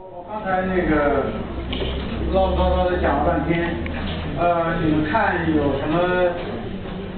[0.00, 1.24] 我刚才那个
[2.30, 3.74] 唠唠叨叨的讲了半天，
[4.38, 5.98] 呃，你们看有什么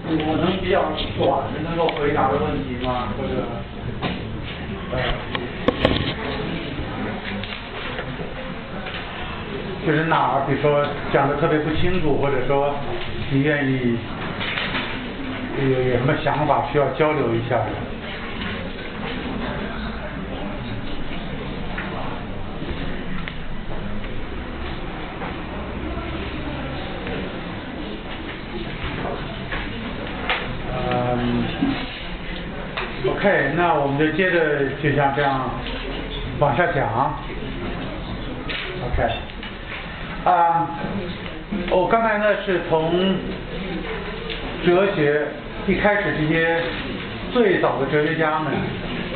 [0.08, 0.84] 我能比较
[1.18, 3.08] 短的能够回答的问题吗？
[3.18, 3.44] 或者，
[4.92, 4.98] 呃，
[9.86, 12.74] 就是哪儿，比如说讲的特别不清楚，或者说
[13.30, 13.98] 你愿意
[15.60, 17.60] 有有什么想法需要交流一下？
[34.00, 35.50] 就接着就像这样
[36.38, 36.88] 往下讲。
[38.82, 39.06] OK，
[40.24, 40.66] 啊，
[41.70, 43.14] 我刚才呢是从
[44.64, 45.27] 哲学
[45.66, 46.62] 一开始这些
[47.30, 48.50] 最早的哲学家们，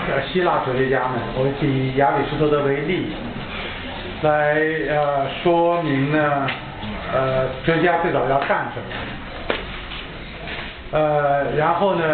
[0.07, 3.07] 呃，希腊哲学家们，我以亚里士多德为例，
[4.21, 4.61] 来
[4.95, 6.47] 呃说明呢，
[7.11, 8.85] 呃，哲学家最早要干什么。
[10.93, 12.05] 呃，然后呢，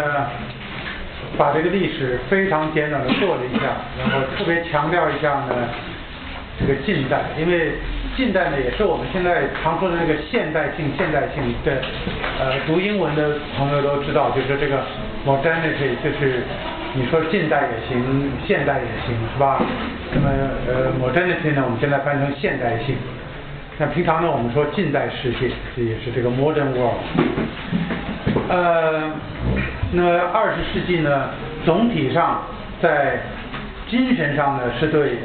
[1.37, 5.55] 把这个历史非常简短的做了一下，然后特别强调一下呢，
[6.59, 7.73] 这个近代，因为
[8.15, 11.73] 近代呢也是我们现在常说的那个现代性、现代性对，
[12.39, 14.83] 呃，读英文的朋友都知道，就是这个
[15.25, 16.43] modernity，就是
[16.93, 19.63] 你说近代也行，现代也行，是吧？
[20.13, 20.29] 那么
[20.67, 22.95] 呃，modernity 呢，我们现在翻成现代性。
[23.79, 26.99] 那平常呢，我们说近代世界，这也是这个 modern world。
[28.49, 29.09] 呃，
[29.93, 31.29] 那么二十世纪呢，
[31.65, 32.41] 总体上
[32.81, 33.19] 在
[33.89, 35.19] 精神上呢，是对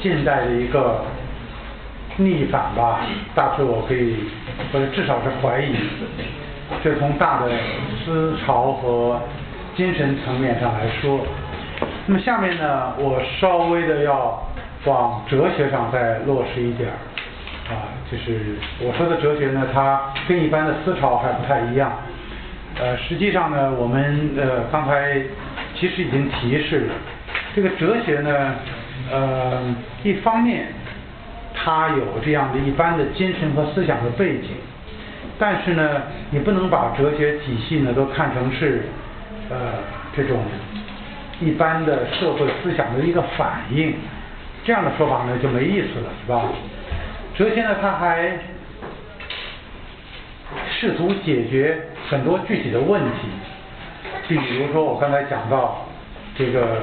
[0.00, 1.04] 近代的一个
[2.16, 3.00] 逆反吧，
[3.34, 4.16] 大致我可以，
[4.72, 5.74] 或者至少是怀疑，
[6.82, 7.50] 这从大的
[8.02, 9.20] 思潮和
[9.76, 11.20] 精神层面上来说。
[12.06, 14.42] 那么下面呢，我稍微的要
[14.86, 16.96] 往哲学上再落实一点儿。
[17.70, 21.92] 啊，就是我说的哲学呢，它跟一般的思潮还不太一样。
[22.80, 25.20] 呃，实际上呢，我们呃刚才
[25.78, 26.94] 其实已经提示了，
[27.54, 28.54] 这个哲学呢，
[29.12, 29.62] 呃，
[30.02, 30.68] 一方面
[31.54, 34.48] 它有这样的一般的精神和思想的背景，
[35.38, 38.84] 但是呢，你不能把哲学体系呢都看成是
[39.50, 39.56] 呃
[40.16, 40.38] 这种
[41.38, 43.94] 一般的社会思想的一个反应，
[44.64, 46.48] 这样的说法呢就没意思了，是吧？
[47.36, 48.38] 哲学呢，它还
[50.80, 53.28] 试图解决很多具体的问题，
[54.26, 55.86] 就比如说我刚才讲到
[56.34, 56.78] 这个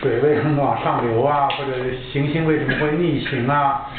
[0.00, 1.72] 水为什么往上流啊，或者
[2.10, 3.90] 行星为什么会逆行啊，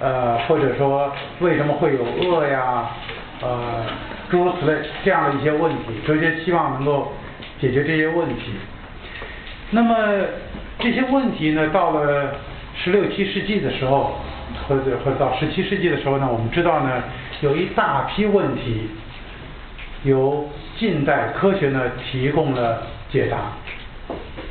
[0.00, 2.90] 呃，或者说为什么会有恶呀，
[3.40, 3.84] 呃，
[4.28, 7.12] 诸如此类这样的一些问题，哲学希望能够
[7.60, 8.54] 解决这些问题。
[9.70, 9.96] 那么
[10.80, 12.34] 这些问题呢，到了
[12.74, 14.16] 十六七世纪的时候，
[14.66, 17.02] 或者或者到十七世纪的时候呢，我们知道呢，
[17.42, 18.88] 有一大批问题
[20.04, 20.48] 由
[20.78, 23.52] 近代科学呢提供了解答。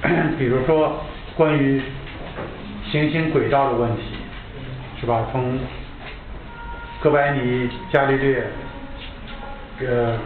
[0.38, 1.02] 比如说
[1.36, 1.82] 关于
[2.92, 4.02] 行星轨道的问题，
[5.00, 5.26] 是吧？
[5.32, 5.58] 从
[7.00, 8.44] 哥白尼、伽利略、
[9.88, 10.18] 呃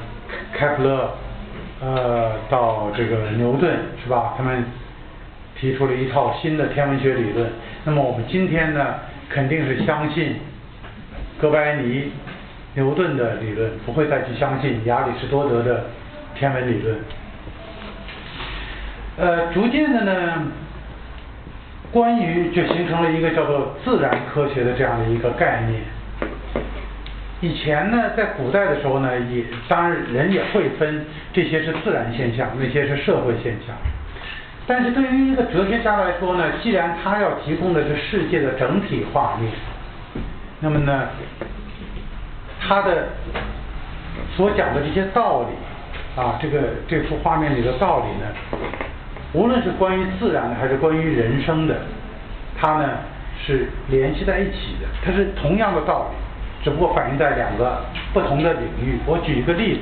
[0.51, 1.11] 开普勒，
[1.81, 4.33] 呃到这个牛顿，是吧？
[4.35, 4.65] 他们
[5.59, 7.47] 提出了一套新的天文学理论。
[7.83, 8.95] 那么我们今天呢，
[9.29, 10.37] 肯定是相信
[11.39, 12.11] 哥白尼、
[12.75, 15.85] 牛顿的理论，不会再去相信亚里士多德的
[16.35, 16.95] 天文理论。
[19.17, 20.43] 呃，逐渐的呢，
[21.91, 25.81] 关于就形成了一个叫做自然科学的这样的一个概念。
[27.41, 33.75] 以前呢，在古代的时候呢，也当然人也会分这些是自然现象，那些是社会现象。
[34.67, 39.51] 但是对于一个哲学家来说呢，既然他要提供的是世界的整体画面，
[40.59, 41.07] 那么呢，
[42.67, 43.07] 他的
[44.35, 48.25] 所讲的这些道理啊，这个这幅画面里的道理呢，
[49.33, 51.75] 无论是关于自然的还是关于人生的，
[52.59, 52.89] 它呢
[53.45, 56.15] 是联系在一起的，它是同样的道理，
[56.63, 57.83] 只不过反映在两个
[58.13, 58.97] 不同的领域。
[59.05, 59.81] 我举一个例子，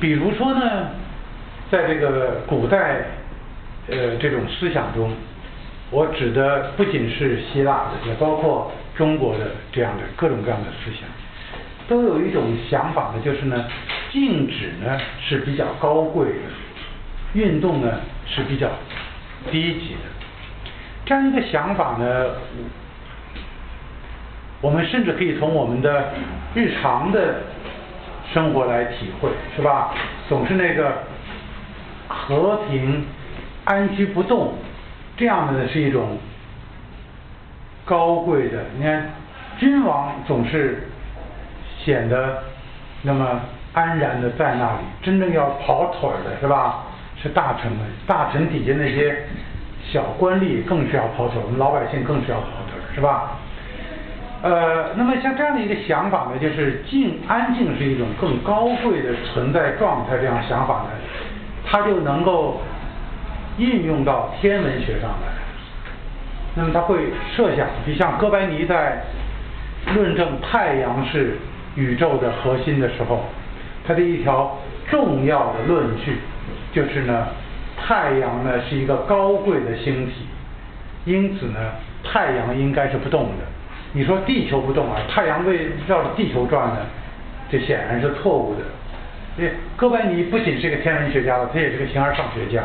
[0.00, 0.88] 比如说呢，
[1.70, 3.02] 在这个古代。
[3.86, 5.12] 呃，这种思想中，
[5.90, 11.06] 我指的不仅是希腊的，也包括中国的这样的各种各样的思想，
[11.88, 13.64] 都有一种想法呢，就是呢，
[14.10, 16.34] 静止呢是比较高贵的，
[17.34, 18.68] 运动呢是比较
[19.50, 20.08] 低级的。
[21.04, 22.30] 这样一个想法呢，
[24.60, 26.10] 我们甚至可以从我们的
[26.54, 27.42] 日常的
[28.32, 29.94] 生活来体会，是吧？
[30.28, 31.04] 总是那个
[32.08, 33.04] 和平。
[33.66, 34.52] 安居不动，
[35.16, 36.18] 这样的呢是一种
[37.86, 38.62] 高贵的。
[38.76, 39.10] 你看，
[39.56, 40.86] 君王总是
[41.84, 42.42] 显得
[43.02, 43.40] 那么
[43.74, 46.84] 安然的在那里，真正要跑腿的是吧？
[47.22, 49.16] 是大臣们，大臣底下那些
[49.82, 53.38] 小官吏更是要跑腿，我们老百姓更是要跑腿，是吧？
[54.42, 60.90] 呃，那么像这样的一个想法呢，就是静安静是一种更高贵的存在状态，这样想法呢，
[61.66, 62.60] 它就能够
[63.56, 65.32] 应用到天文学上来。
[66.56, 69.02] 那么他会设想，就像哥白尼在
[69.94, 71.38] 论证太阳是
[71.76, 73.20] 宇宙的核心的时候，
[73.86, 74.58] 他的一条
[74.90, 76.18] 重要的论据
[76.72, 77.26] 就是呢，
[77.76, 80.26] 太阳呢是一个高贵的星体，
[81.04, 81.58] 因此呢，
[82.02, 83.44] 太阳应该是不动的。
[83.92, 85.00] 你说地球不动啊？
[85.08, 86.78] 太阳为绕着地球转呢？
[87.50, 88.60] 这显然是错误的。
[89.36, 92.62] 因为哥白尼不仅是个天文学家了，他也是个形而上学家。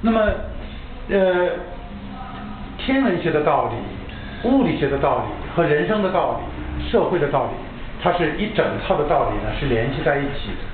[0.00, 0.20] 那么，
[1.08, 1.50] 呃，
[2.76, 5.24] 天文学的道理、物理学的道理
[5.54, 7.50] 和人生的道理、社会的道理，
[8.02, 10.64] 它是一整套的道理呢，是联系在一起的。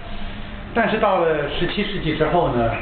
[0.75, 2.73] 但是到了十七世纪之后呢，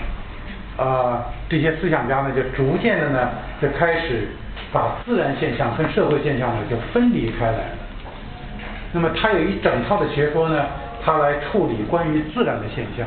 [0.77, 3.29] 啊，这些思想家呢，就逐渐的呢，
[3.61, 4.29] 就开始。
[4.71, 7.79] 把自然现象跟社会现象呢就分离开来了。
[8.93, 10.63] 那么他有一整套的学说呢，
[11.03, 13.07] 他来处理关于自然的现象。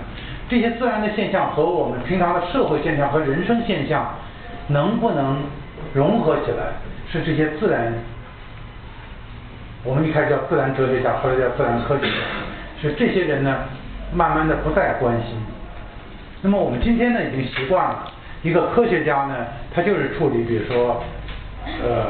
[0.50, 4.12] 这些自然的现象和我们平常的社会现象和人生现象
[4.70, 5.38] 能不能
[5.94, 6.74] 融合起来，
[7.12, 7.94] 是这些自然，
[9.84, 12.18] 我们一开始叫自然哲学家，后来叫自然科学家，
[12.82, 13.64] 是这些人呢，
[14.14, 15.36] 慢慢的不再关心。
[16.42, 18.12] 那么我们今天呢已经习惯了，
[18.44, 19.36] 一个科学家呢，
[19.74, 21.02] 他就是处理，比如说。
[21.84, 22.08] 呃，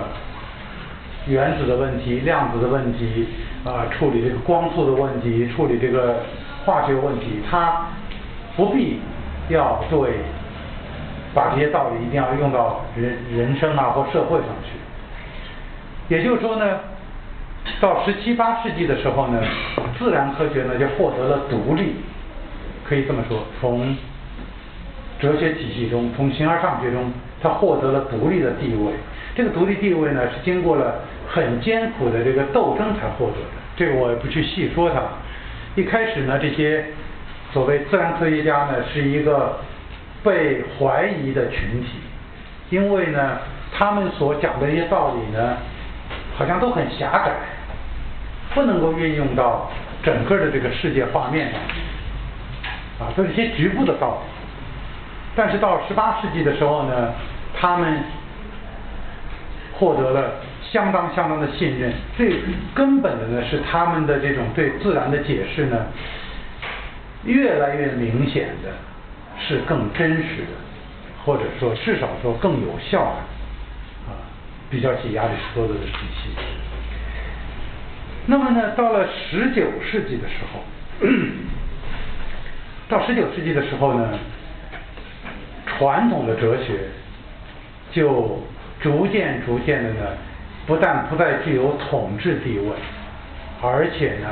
[1.27, 3.27] 原子的问题、量子的问题
[3.65, 6.23] 啊，处理这个光速的问题，处理这个
[6.63, 7.85] 化学问题，他
[8.56, 9.01] 不必
[9.50, 10.21] 要对
[11.33, 16.15] 把这些道理一定要用到人人生啊或社会上去。
[16.15, 16.79] 也就是说呢，
[17.79, 19.39] 到十七八世纪的时候呢，
[19.97, 21.95] 自然科学呢就获得了独立，
[22.83, 23.95] 可以这么说，从
[25.19, 27.11] 哲学体系中，从形而上学中，
[27.41, 28.93] 它获得了独立的地位。
[29.35, 33.47] 这个独立地位呢，是经过了很艰苦的这个斗争才获得的。
[33.75, 35.01] 这个我也不去细说它。
[35.75, 36.83] 一开始呢，这些
[37.53, 39.57] 所谓自然科学家呢，是一个
[40.23, 41.87] 被怀疑的群体，
[42.69, 43.37] 因为呢，
[43.71, 45.57] 他们所讲的一些道理呢，
[46.38, 47.31] 好像都很狭窄，
[48.54, 49.69] 不能够运用到
[50.04, 51.60] 整个的这个世界画面上，
[53.00, 54.30] 啊，都是些局部的道理。
[55.36, 57.13] 但是到十八世纪的时候呢，
[57.60, 58.04] 他们
[59.74, 60.31] 获得了
[60.62, 62.36] 相当相当的信任，最
[62.75, 65.86] 根本的呢是他们的这种对自然的解释呢，
[67.24, 68.69] 越来越明显的
[69.39, 70.54] 是更真实的，
[71.24, 73.16] 或者说至少说更有效的，
[74.71, 75.91] 比较起亚里士多德的体
[76.23, 76.29] 系。
[78.25, 80.62] 那么呢，到了十九世纪的时候，
[82.89, 84.18] 到十九世纪的时候呢，
[85.65, 86.89] 传统的哲学
[87.91, 88.39] 就。
[88.81, 90.00] 逐渐逐渐的呢，
[90.65, 92.73] 不但不再具有统治地位，
[93.62, 94.27] 而且呢，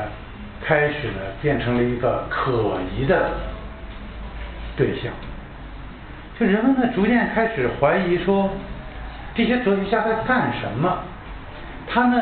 [0.65, 3.29] 开始呢变成了一个可疑的
[4.75, 5.13] 对象。
[6.39, 8.49] 就人们呢逐渐开始怀疑说，
[9.39, 10.99] 这些哲学家在干什么？
[11.87, 12.21] 他呢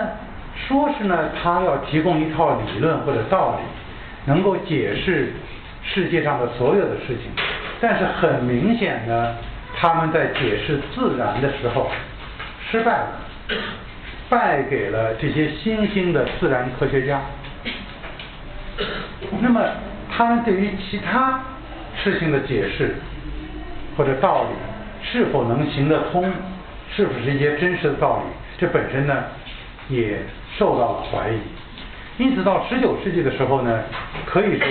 [0.68, 3.64] 说是呢他要提供一套理论或者道理，
[4.32, 5.34] 能够解释
[5.82, 7.32] 世界上的所有的事情，
[7.82, 9.36] 但是很明显呢，
[9.76, 11.90] 他们在解释自然的时候。
[12.70, 13.08] 失败了，
[14.30, 17.20] 败给了这些新兴的自然科学家。
[19.42, 19.60] 那么，
[20.16, 21.42] 他们对于其他
[22.04, 22.94] 事情的解释
[23.98, 24.50] 或者道理
[25.02, 26.30] 是否能行得通，
[26.98, 28.24] 是不是一些真实的道理，
[28.58, 29.24] 这本身呢
[29.88, 30.18] 也
[30.58, 31.38] 受到了怀疑。
[32.18, 33.84] 因此，到十九世纪的时候呢，
[34.26, 34.68] 可以说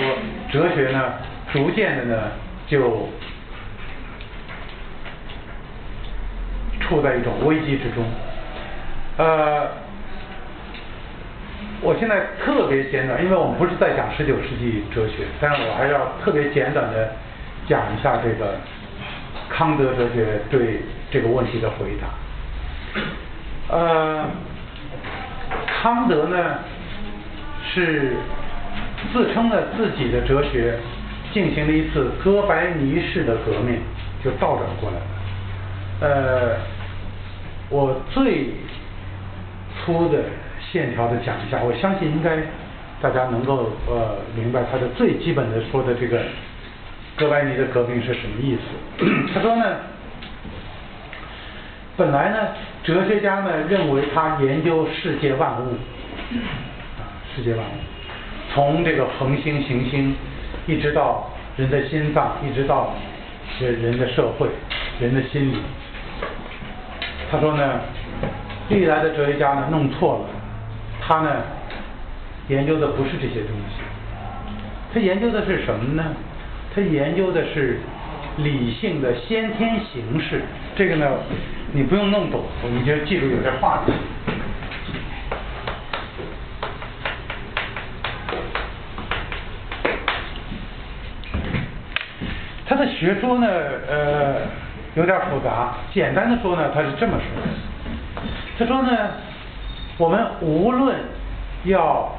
[0.51, 1.13] 哲学呢
[1.53, 2.23] 逐渐的呢
[2.67, 3.07] 就。
[6.79, 8.05] 处在一种危机之中，
[9.17, 9.67] 呃，
[11.81, 17.11] 我现在特别简短，因为我们不是在讲十九世纪哲学，但是我还是要特别简短的
[17.67, 18.55] 讲一下这个
[19.49, 22.07] 康德哲学对这个问题的回答。
[23.75, 24.25] 呃，
[25.81, 26.59] 康德呢
[27.73, 28.17] 是
[29.13, 30.79] 自称了自己的哲学
[31.33, 33.79] 进行了一次哥白尼式的革命，
[34.23, 35.05] 就倒转过来了，
[36.01, 36.57] 呃。
[37.69, 38.51] 我最
[39.75, 40.19] 粗的
[40.71, 42.37] 线条的讲一下，我相信应该
[43.01, 46.21] 大家能够呃明白他的最基本的说的这个
[47.17, 49.03] 哥白尼的革命是什么意思？
[49.33, 49.65] 他说呢，
[51.97, 52.37] 本来呢，
[52.83, 55.73] 哲学家呢认为他研究世界万物，
[56.99, 57.01] 啊，
[57.35, 57.71] 世界万物，
[58.53, 60.15] 从这个恒星、行星，
[60.67, 62.93] 一直到人的心脏，一直到
[63.59, 64.47] 人人的社会、
[64.99, 65.57] 人的心理。
[67.31, 67.81] 他说呢，
[68.69, 70.25] 历来的哲学家呢弄错了，
[71.01, 71.31] 他呢
[72.47, 73.81] 研究的不是这些东西，
[74.93, 76.03] 他研究的是什么呢？
[76.77, 77.79] 他研究的是
[78.37, 80.43] 理性的先天形式。
[80.75, 81.09] 这个呢，
[81.73, 83.91] 你不用弄懂，你就记住有这话题。
[92.67, 93.47] 他的学说呢，
[93.89, 94.35] 呃。
[94.95, 97.47] 有点复杂，简单的说呢，他是这么说的。
[98.57, 99.11] 他说呢，
[99.99, 100.95] 我们无论
[101.65, 102.11] 要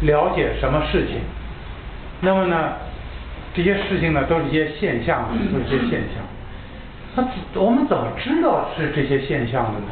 [0.00, 1.20] 了解什么事情，
[2.20, 2.72] 那么呢，
[3.58, 6.22] 这些事情呢都是一些现象，都是一些现象。
[7.16, 9.86] 那我们怎么知道是这些现象的呢？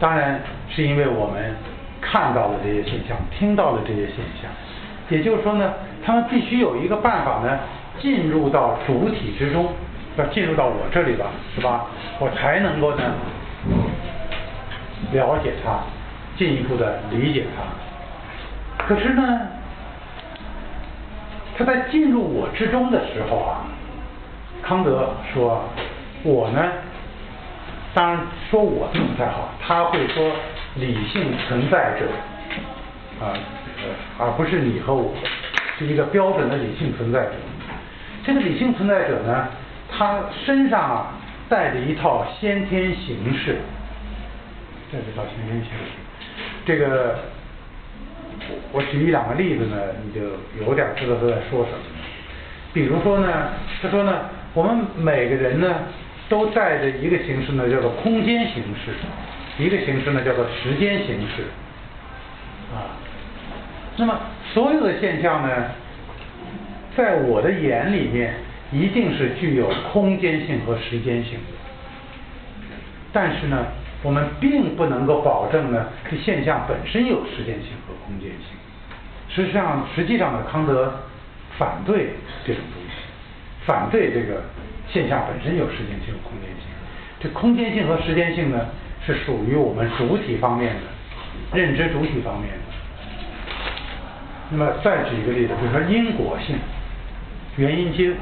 [0.00, 1.54] 当然是因为我们
[2.00, 4.50] 看到了这些现象，听到了这些现象。
[5.08, 5.72] 也就是说呢，
[6.04, 7.60] 他们必须有一个办法呢，
[8.00, 9.72] 进入到主体之中。
[10.18, 11.86] 要进入到我这里吧，是吧？
[12.18, 13.04] 我才能够呢
[15.12, 15.78] 了解它，
[16.36, 18.84] 进一步的理解它。
[18.84, 19.40] 可是呢，
[21.64, 23.64] 在进入我之中的时候啊，
[24.62, 25.62] 康德说，
[26.22, 26.72] 我呢，
[27.94, 30.32] 当然说我并不太好，他会说
[30.76, 32.06] 理性存在者
[33.24, 33.32] 啊，
[34.18, 35.12] 而不是你和我，
[35.78, 37.32] 是一个标准的理性存在者。
[38.24, 39.48] 这个理性存在者呢？
[39.94, 41.12] 他身上啊
[41.50, 43.58] 带着一套先天形式，
[44.90, 45.92] 这是套先天形式。
[46.64, 47.18] 这个
[48.72, 50.20] 我举一两个例子呢，你就
[50.64, 51.78] 有点知道他在说什么。
[52.72, 53.48] 比如说呢，
[53.80, 55.74] 他说呢，我们每个人呢
[56.28, 58.92] 都带着一个形式呢，叫做空间形式；
[59.58, 61.42] 一个形式呢，叫做时间形式。
[62.74, 62.96] 啊，
[63.96, 64.18] 那么
[64.52, 65.66] 所有的现象呢，
[66.96, 68.34] 在我的眼里面。
[68.74, 71.38] 一定是具有空间性和时间性，
[73.12, 73.66] 但是呢，
[74.02, 78.48] 我们并不能够保证呢，这现象本身有时间性和空间性。
[79.28, 80.92] 实际上，实际上呢，康德
[81.56, 82.10] 反对
[82.44, 82.96] 这种东西，
[83.64, 84.42] 反对这个
[84.88, 86.66] 现象本身有时间性和空间性。
[87.20, 88.66] 这空间性和时间性呢，
[89.06, 92.58] 是属于我们主体方面的认知主体方面的。
[94.50, 96.56] 那么，再举一个例子，比如说因果性，
[97.56, 98.18] 原因结果。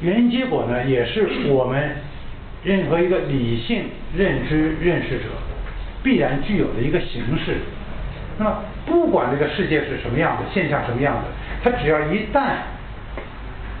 [0.00, 1.96] 原因结果呢，也是我们
[2.64, 3.84] 任何一个理性
[4.16, 5.24] 认知认识者
[6.02, 7.56] 必然具有的一个形式。
[8.38, 11.24] 那么，不管这个世界是什么样的，现象什么样的，
[11.62, 12.56] 它只要一旦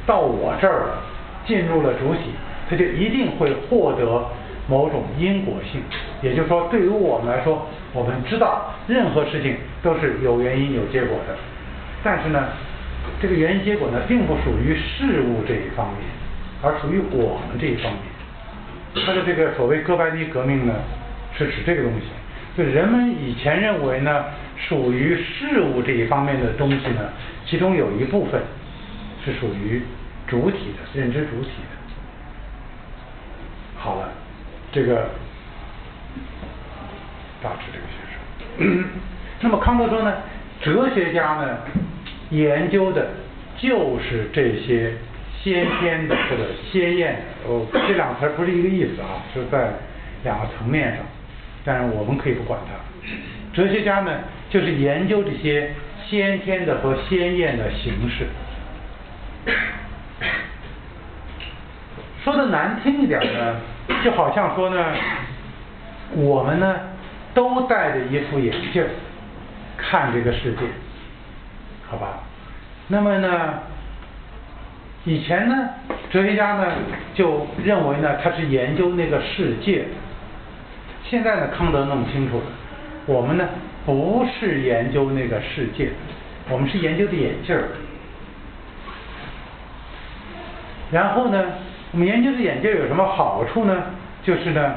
[0.06, 1.02] 到我这儿了，
[1.46, 2.30] 进入了主体，
[2.68, 4.24] 它就一定会获得
[4.68, 5.80] 某种因果性。
[6.22, 11.36] 也就是说，对于我们来说，我们知道任何事情都是有原因有结果的，
[12.02, 12.48] 但是呢？
[13.22, 16.02] 这个原因结果呢，并不属于事物这一方面，
[16.60, 18.02] 而属于我们这一方面。
[19.04, 20.74] 他的这个所谓哥白尼革命呢，
[21.36, 22.06] 是指这个东西。
[22.56, 24.24] 就人们以前认为呢，
[24.56, 27.12] 属于事物这一方面的东西呢，
[27.46, 28.40] 其中有一部分
[29.24, 29.82] 是属于
[30.26, 31.78] 主体的，认知主体的。
[33.76, 34.08] 好了，
[34.72, 35.10] 这个
[37.42, 38.84] 大致这个学说。
[39.40, 40.14] 那么康德说呢，
[40.60, 41.58] 哲学家呢？
[42.30, 43.08] 研究的
[43.56, 44.92] 就是这些
[45.48, 49.70] 先天的或者先验的，哦，这两个词不是一个意思啊，是在
[50.22, 50.98] 两个层面上，
[51.64, 52.74] 但是我们可以不管它。
[53.54, 55.72] 哲学家们，就是研究这些
[56.06, 58.26] 先天的和鲜艳的形式。
[62.22, 63.56] 说的难听一点呢，
[64.04, 64.84] 就好像说呢，
[66.12, 66.76] 我们呢
[67.32, 68.84] 都戴着一副眼镜
[69.78, 70.58] 看这个世界。
[71.88, 72.20] 好吧，
[72.88, 73.62] 那么呢，
[75.08, 75.70] 以前呢，
[76.10, 76.66] 哲学家呢
[77.14, 79.86] 就认为呢他是研究那个世界，
[81.02, 82.44] 现在呢康德弄清楚了，
[83.06, 83.48] 我们呢
[83.86, 85.88] 不是研究那个世界，
[86.50, 87.68] 我们是研究的眼镜儿。
[90.90, 91.42] 然后呢，
[91.92, 93.84] 我们研究的眼镜有什么好处呢？
[94.22, 94.74] 就是呢，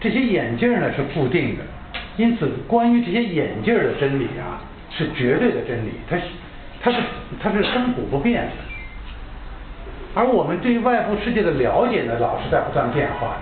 [0.00, 1.64] 这些眼镜呢是固定的，
[2.16, 4.58] 因此关于这些眼镜的真理啊。
[4.94, 6.22] 是绝对的真理，它是
[6.82, 6.98] 它是
[7.42, 8.52] 它是亘古不变的，
[10.14, 13.36] 而我们对于外部世界的了解呢，老是在不断变化的。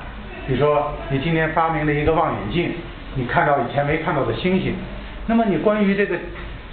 [0.46, 2.72] 比如说，你今天发明了一个望远镜，
[3.14, 4.74] 你看到以前没看到的星星，
[5.26, 6.16] 那么你关于这个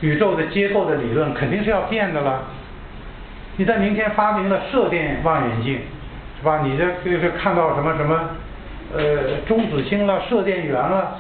[0.01, 2.44] 宇宙的结构的理论肯定是要变的了。
[3.58, 5.80] 你在明天发明了射电望远镜，
[6.39, 6.62] 是吧？
[6.63, 8.30] 你这就是看到什么什么，
[8.96, 11.18] 呃，中子星了，射电源了，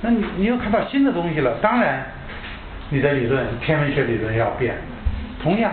[0.00, 1.52] 那你你又看到新的东西了。
[1.60, 2.04] 当然，
[2.88, 4.74] 你的理论，天文学理论要变。
[5.42, 5.70] 同样，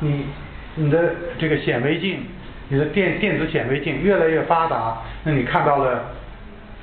[0.00, 0.26] 你
[0.74, 2.24] 你的这个显微镜，
[2.68, 6.02] 你的电电子显微镜越来越发达，那你看到了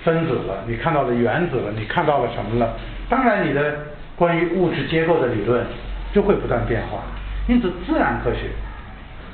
[0.03, 2.75] 分子了，你看到了原子了，你看到了什么了？
[3.09, 3.75] 当然，你的
[4.15, 5.65] 关于物质结构的理论
[6.13, 6.99] 就会不断变化。
[7.47, 8.41] 因此，自然科学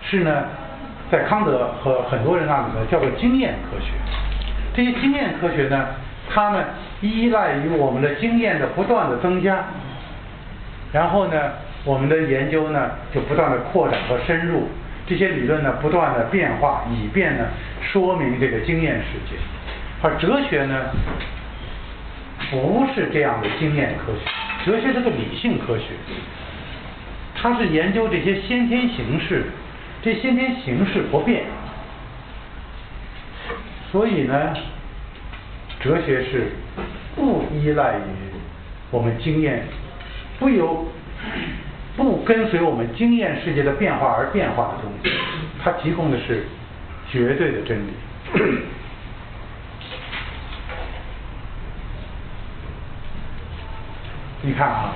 [0.02, 0.46] 是呢，
[1.12, 3.92] 在康德和很多人那里呢，叫做经验科学。
[4.74, 5.88] 这些经验科学呢，
[6.34, 6.64] 它们
[7.02, 9.66] 依赖于我们的经验的不断的增加，
[10.94, 11.52] 然后呢，
[11.86, 14.68] 我们的研究呢就不断的扩展和深入，
[15.08, 17.46] 这些理论呢不断的变化，以便呢
[17.82, 19.38] 说明这个经验世界。
[20.01, 20.89] 而哲学呢，
[22.51, 25.86] 不是这样的经验科学，哲学是个理性科学。
[27.36, 29.46] 它是研究这些先天形式，
[30.01, 31.44] 这先天形式不变，
[33.92, 34.54] 所以呢，
[35.80, 36.51] 哲学是
[37.15, 38.01] 不依赖于
[38.89, 39.63] 我们经验，
[40.39, 40.88] 不由
[41.96, 45.18] 不跟随我们经验世界的变化而变化的东西，
[45.64, 46.46] 它提供的是
[47.10, 47.92] 绝对的真理。
[54.42, 54.94] 你看啊。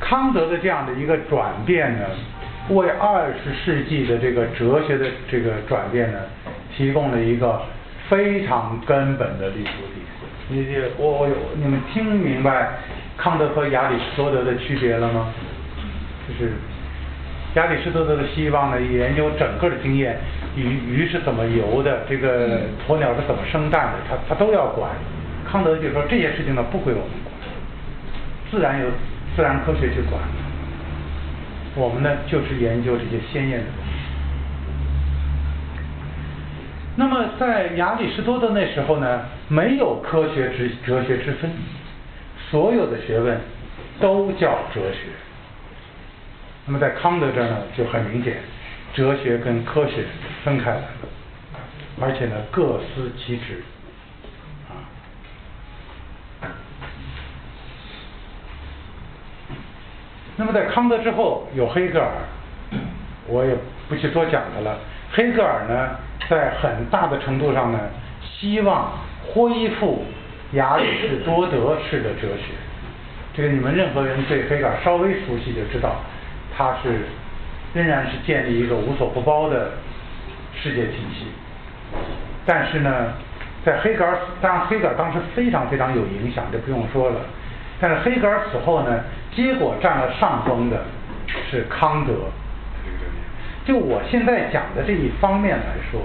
[0.00, 2.04] 康德的这样的一个转变呢，
[2.68, 6.18] 为二十世纪的这个哲学的这个转变呢，
[6.76, 7.62] 提供了一个
[8.10, 10.04] 非常根本的立足点。
[10.48, 12.74] 你你我我你们听明白
[13.16, 15.32] 康德和亚里士多德的区别了吗？
[16.26, 16.52] 就是
[17.54, 20.18] 亚里士多德的希望呢，研究整个的经验，
[20.56, 24.90] 鱼鱼是怎么游的，这个鸵鸟是怎么生蛋的，他他都要管。
[25.44, 27.34] 康德就说这些事情呢不归我们管，
[28.50, 28.86] 自然由。
[29.36, 30.22] 自然科学去管，
[31.74, 33.90] 我们呢就是研究这些鲜艳的东西。
[36.94, 41.50] 那么在亚里士多德那时候呢，没有科学之哲学之分，
[42.48, 43.40] 所有的学问
[43.98, 45.10] 都叫哲学。
[46.66, 48.38] 那么在康德这儿呢就很明显，
[48.94, 50.04] 哲学跟科学
[50.42, 50.86] 分开来了，
[52.00, 53.62] 而且呢各司其职。
[54.68, 54.72] 啊
[60.36, 62.10] 那么在康德之后有黑格尔，
[63.28, 63.54] 我也
[63.88, 64.78] 不去多讲的了。
[65.12, 65.96] 黑格尔呢，
[66.28, 67.78] 在很大的程度上呢，
[68.22, 68.90] 希望
[69.22, 70.04] 恢复
[70.54, 72.54] 亚里士多德式的哲学。
[73.32, 76.00] 这个你们任何人对黑格尔稍微熟悉就知道，
[76.56, 77.06] 他是
[77.74, 79.72] 仍然是建立一个无所不包的
[80.54, 81.26] 世界体系。
[82.46, 83.12] 但是呢，
[83.64, 87.20] 在黑格尔，当然黑格尔当时非常非常有影响，这不用说了。
[87.80, 89.00] 但是黑格尔死后呢？
[89.34, 90.84] 结果占了上风的
[91.50, 92.12] 是康德，
[93.64, 96.00] 就我现在讲的这一方面来说，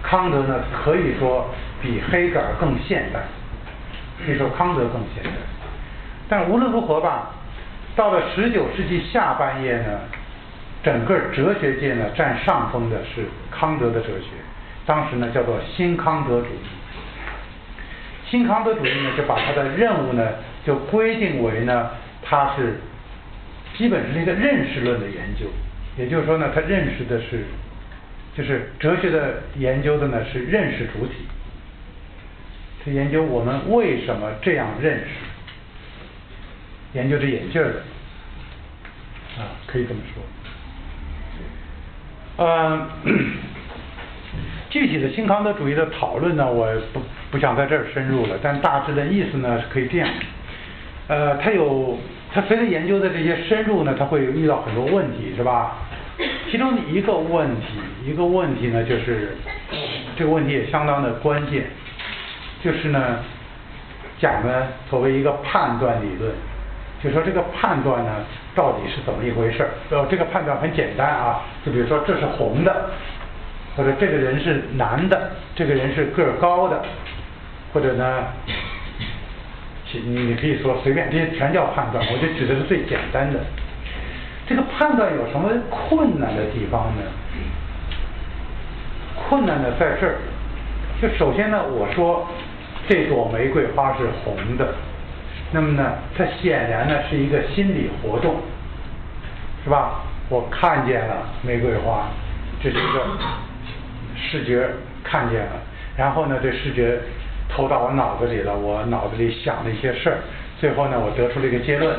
[0.00, 1.50] 康德呢可以说
[1.82, 3.18] 比黑格尔更现代，
[4.24, 5.30] 可以说康德更现代。
[6.28, 7.32] 但无论如何吧，
[7.96, 10.00] 到了十九世纪下半叶呢，
[10.82, 14.28] 整个哲学界呢占上风的是康德的哲学，
[14.86, 16.58] 当时呢叫做新康德主义。
[18.28, 20.26] 新康德主义呢就把他的任务呢
[20.64, 21.90] 就规定为呢。
[22.22, 22.78] 它是
[23.76, 25.46] 基本是一个认识论的研究，
[25.96, 27.44] 也就是说呢，他认识的是，
[28.36, 31.14] 就是哲学的研究的呢是认识主体，
[32.84, 35.06] 是研究我们为什么这样认识，
[36.94, 37.68] 研究这眼镜的，
[39.38, 40.00] 啊，可以这么
[42.36, 42.44] 说。
[42.44, 42.88] 呃，
[44.70, 47.00] 具体的新康德主义的讨论呢，我不
[47.30, 50.08] 不想在这儿深入了，但大致的意思呢是可以这样。
[51.08, 51.98] 呃，他有
[52.32, 55.76] 他随着研究的这些深入呢，他会遇到很多问题，是吧？
[56.50, 57.66] 其中一个问题，
[58.04, 59.36] 一个问题呢，就是
[60.16, 61.66] 这个问题也相当的关键，
[62.62, 63.18] 就是呢，
[64.18, 66.30] 讲呢，作为一个判断理论，
[67.02, 68.10] 就说这个判断呢，
[68.54, 69.66] 到底是怎么一回事？
[69.90, 72.90] 呃，这个判断很简单啊，就比如说这是红的，
[73.76, 76.82] 或者这个人是男的，这个人是个儿高的，
[77.72, 78.24] 或者呢？
[79.92, 82.00] 你你可以说随便，这些全叫判断。
[82.12, 83.40] 我就指的是最简单的。
[84.46, 87.02] 这个判断有什么困难的地方呢？
[89.16, 90.14] 困难的在这儿，
[91.02, 92.24] 就首先呢，我说
[92.88, 94.74] 这朵玫瑰花是红的，
[95.52, 98.36] 那么呢，它显然呢是一个心理活动，
[99.64, 100.02] 是吧？
[100.28, 102.08] 我看见了玫瑰花，
[102.62, 103.06] 这是一个
[104.16, 104.68] 视觉
[105.02, 105.52] 看见了，
[105.96, 107.00] 然后呢，这视觉。
[107.52, 110.18] 投到我脑子里了，我脑子里想了一些事儿，
[110.60, 111.96] 最后呢，我得出了一个结论：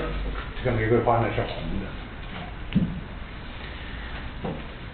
[0.64, 1.86] 这个玫瑰花呢是红的。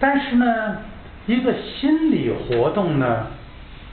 [0.00, 0.78] 但是呢，
[1.26, 3.28] 一个心理活动呢，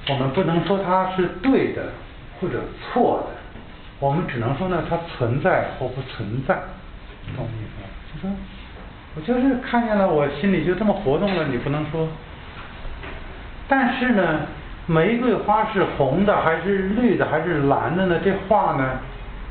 [0.09, 1.83] 我们不能说它是对的
[2.41, 3.35] 或者错的，
[3.99, 6.55] 我们只能说呢，它存在或不存在，
[7.35, 7.87] 懂我意思吗？
[8.13, 8.29] 就说，
[9.15, 12.07] 我就是看见了，我心里就这么活动了，你不能说。
[13.67, 14.41] 但是呢，
[14.85, 18.19] 玫瑰花是红的还是绿的还是蓝的呢？
[18.23, 18.99] 这话呢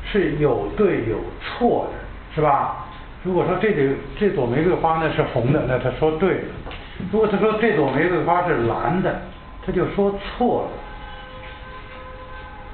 [0.05, 2.85] 是有对有错的，是吧？
[3.23, 3.83] 如果说这朵
[4.19, 6.43] 这朵玫瑰花呢是红的，那他说对了；
[7.11, 9.19] 如果他说这朵玫瑰花是蓝的，
[9.65, 10.69] 他就说错了。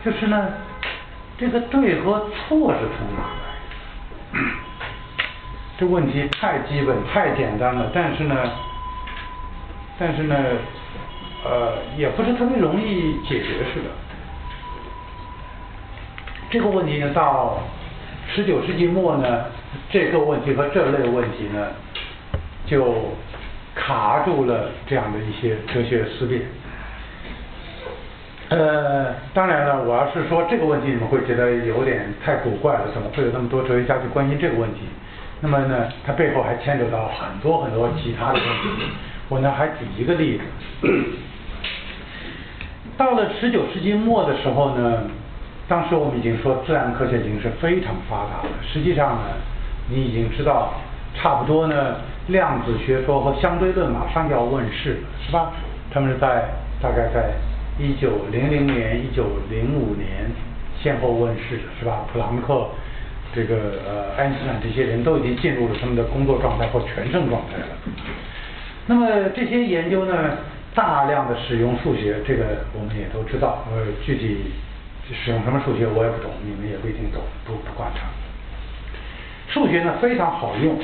[0.04, 0.50] 就是呢，
[1.42, 4.40] 这个对和错是从哪来？
[5.76, 8.36] 这问题太基本、太简单了，但是呢，
[9.98, 10.36] 但是呢，
[11.44, 13.90] 呃，也不是特别容易解决似的。
[16.52, 17.58] 这个问题呢，到
[18.32, 19.46] 十九世纪末呢。
[19.90, 21.68] 这个问题和这类问题呢，
[22.68, 23.16] 就
[23.74, 26.42] 卡住了这样的一些哲学思辨。
[28.52, 34.82] 呃，当然了，我要是说这个问题，你们会觉得有点太古怪了，怎么会有那么多哲学家去关心这个问题？
[35.40, 38.92] 那么呢，它背后还牵扯到很多很多其他的问题。
[39.30, 40.44] 我呢，还举一个例子。
[42.98, 45.04] 到了十九世纪末的时候呢，
[45.70, 49.24] 当时我们已经说自然科学已经是非常发达了，实际上呢。
[49.90, 50.74] 你已经知道，
[51.16, 51.96] 差不多呢，
[52.28, 55.52] 量子学说和相对论马上就要问世了，是吧？
[55.92, 56.46] 他们是在
[56.82, 57.34] 大概在
[57.80, 60.30] 一九零零年、一九零五年
[60.82, 62.06] 先后问世的，是吧？
[62.12, 62.68] 普朗克、
[63.34, 67.68] 这个呃爱因斯坦这些人都已经进入了他们的工作状态或全盛状态了。
[68.88, 70.38] 那么这些研究呢，
[70.76, 74.52] 大量的使用数学，这个我们也都知道，呃，具体
[75.14, 78.02] 使用什么数学我也不懂，你们也不一定懂，不不观察。
[79.48, 80.76] 数学呢非常好用，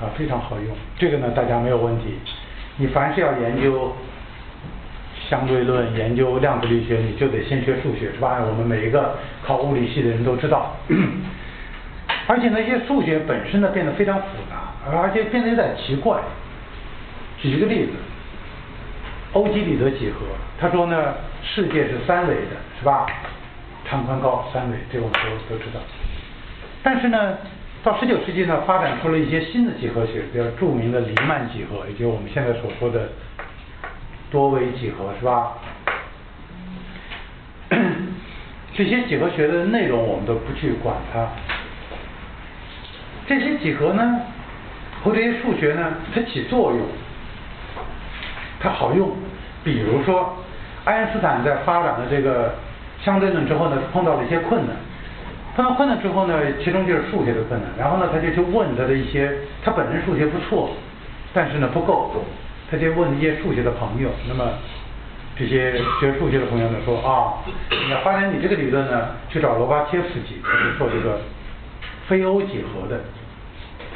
[0.00, 2.14] 啊非常好用，这个呢大家没有问题。
[2.78, 3.92] 你凡是要研究
[5.28, 8.38] 相对论、研究量子力学，你就得先学数学，是吧？
[8.40, 10.76] 我们每一个考物理系的人都知道。
[12.28, 16.18] 而且那些数学本身呢变得非常复杂，而且变得有点奇怪。
[17.40, 17.92] 举一个例子，
[19.32, 20.26] 欧几里得几何，
[20.60, 23.06] 他说呢世界是三维的，是吧？
[23.84, 25.12] 长宽高三维，这我们
[25.48, 25.80] 都都知道。
[26.82, 27.36] 但是呢。
[27.84, 33.08] 到十九世纪呢，发展出了一些新的几何学，比较著名的黎曼几何，也就我们现在所说的
[34.36, 35.54] 多维几何，是吧？
[38.74, 41.26] 这些几何学的内容我们都不去管它。
[43.26, 44.20] 这些几何呢，
[45.02, 46.82] 和这些数学呢，它起作用，
[48.60, 49.10] 它好用。
[49.64, 50.36] 比如说，
[50.84, 52.56] 爱因斯坦在发展了这个
[53.00, 54.76] 相对论之后呢，碰到了一些困难。
[55.56, 57.70] 碰到困难之后呢，其中就是数学的困难。
[57.78, 59.32] 然后呢，他就去问他的一些，
[59.64, 60.68] 他本人数学不错，
[61.32, 62.12] 但是呢不够，
[62.70, 64.10] 他就问一些数学的朋友。
[64.28, 64.54] 那么
[65.36, 71.20] 这些学数学的朋友呢说啊，你要发展你这个理论呢，去找罗巴切夫斯基，去做这个
[72.08, 73.00] 非欧几何的，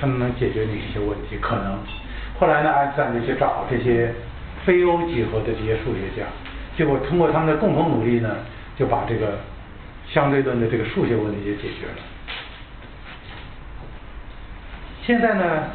[0.00, 1.36] 他们能解决你这些问题。
[1.40, 1.78] 可能
[2.38, 4.14] 后来呢，爱因斯坦就去找这些
[4.64, 6.26] 非欧几何的这些数学家，
[6.76, 8.36] 结果通过他们的共同努力呢，
[8.76, 9.38] 就把这个。
[10.12, 11.94] 相对论的这个数学问题也解决了。
[15.06, 15.68] 现在呢，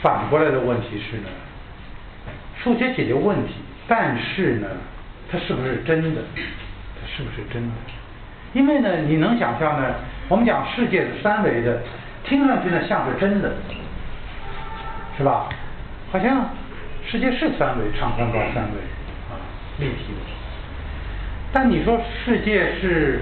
[0.00, 1.28] 反过来的问题是呢，
[2.62, 3.54] 数学解决问题，
[3.86, 4.66] 但是呢，
[5.30, 6.22] 它是不是真的？
[6.34, 7.74] 它是不是真的？
[8.52, 9.94] 因为呢，你能想象呢，
[10.28, 11.80] 我们讲世界是三维的，
[12.24, 13.52] 听上去呢像是真的，
[15.16, 15.48] 是吧？
[16.10, 16.50] 好像
[17.06, 18.78] 世界是三维，长宽高三维
[19.30, 19.36] 啊，
[19.78, 20.20] 立体的。
[21.52, 23.20] 但你说世界是？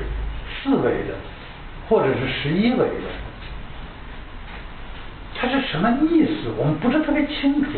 [0.63, 1.13] 四维的，
[1.91, 3.11] 或者是十一维的，
[5.35, 6.55] 它是什么意思？
[6.57, 7.69] 我们不是特别清楚。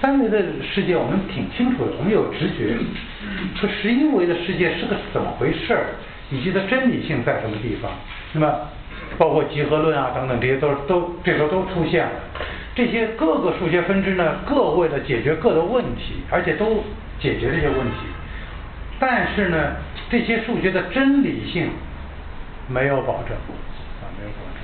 [0.00, 2.76] 三维的世界我们挺清楚的，我们有直觉。
[3.54, 5.86] 说十一维的世界是个怎么回事儿，
[6.30, 7.90] 以及它真理性在什么地方？
[8.32, 8.68] 那么，
[9.16, 12.12] 包括集合论啊等等，这些都都这时候都出现了。
[12.74, 16.84] 这些各个数学分支呢，各为了解决各的问题，而且都
[17.18, 18.06] 解决这些问题。
[18.98, 19.72] 但是呢？
[20.10, 21.68] 这些数学的真理性
[22.66, 23.36] 没有保证
[24.00, 24.56] 啊，没有保证。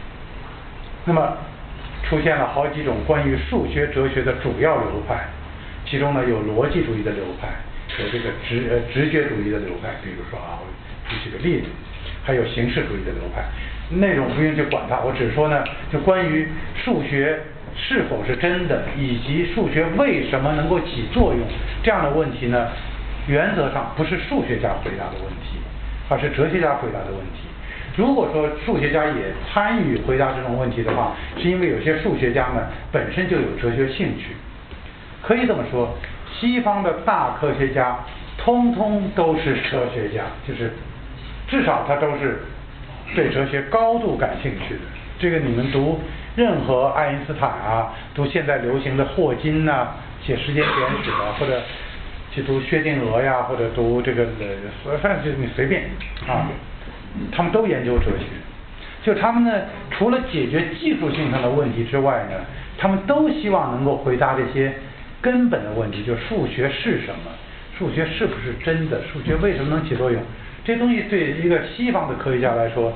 [1.04, 1.36] 那么
[2.14, 5.24] 出现了好几种关于数学哲学的主要流派，
[5.84, 7.48] 其中呢有逻辑主义的流派，
[7.98, 11.66] 有这个直直觉主义的流派，比如说啊，我举几个例子，
[12.22, 13.42] 还有形式主义的流派。
[13.98, 16.46] 内容不用去管它，我只说呢，就关于
[16.84, 17.36] 数学
[17.74, 21.42] 是否是真的，以及数学为什么能够起作用
[21.82, 22.68] 这样的问题呢？
[23.26, 25.58] 原则上不是数学家回答的问题，
[26.08, 27.42] 而是哲学家回答的问题。
[27.96, 34.34] 如果说数学家也参与回答这种问题的话，是因为有些数学家们本身就有哲学兴趣，
[35.22, 35.96] 可以这么说，
[36.32, 37.96] 西方的大科学家
[38.36, 40.72] 通通都是哲学家，就是
[41.46, 42.42] 至少他都是
[43.14, 44.80] 对哲学高度感兴趣的。
[45.16, 46.00] 这个你们读
[46.34, 49.86] 任何爱因斯坦啊，读现在流行的霍金呐，
[50.20, 51.62] 写时间简史啊，或者
[52.32, 54.26] 去读薛定谔呀，或者读这个
[54.84, 55.84] 呃，反正就你随便
[56.26, 56.50] 啊，
[57.32, 58.24] 他们都研究哲学。
[59.02, 62.40] 就他们呢，除了解决技术性上的问题之外呢，
[62.78, 64.72] 他们都希望能够回答这些
[65.20, 67.30] 根本的问题，就数学是什么，
[67.78, 70.22] 数学是不是真的，数学为什么能起作用？
[70.64, 72.90] 这东西对一个西方的科学家来说，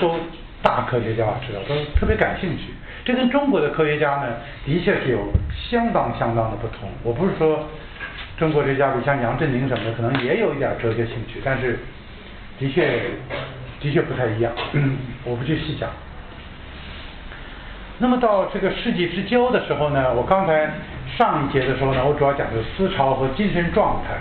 [0.00, 0.14] 都
[0.62, 2.66] 大科学家知道，都特别感兴趣。
[3.04, 5.18] 这跟中国的科学家呢，的确是有
[5.52, 6.88] 相当相当的不同。
[7.02, 7.68] 我不是说
[8.38, 11.80] 中国这家，比像杨振宁什么的，可能也有一点哲学兴趣，但是
[12.58, 13.02] 的确。
[13.80, 14.52] 的确不太一样，
[15.24, 15.90] 我不去细讲。
[17.98, 20.70] 那么到这个世纪之交的时候呢，我刚才
[21.18, 24.14] 上一节的时候呢，我主要讲的思潮和精神状态。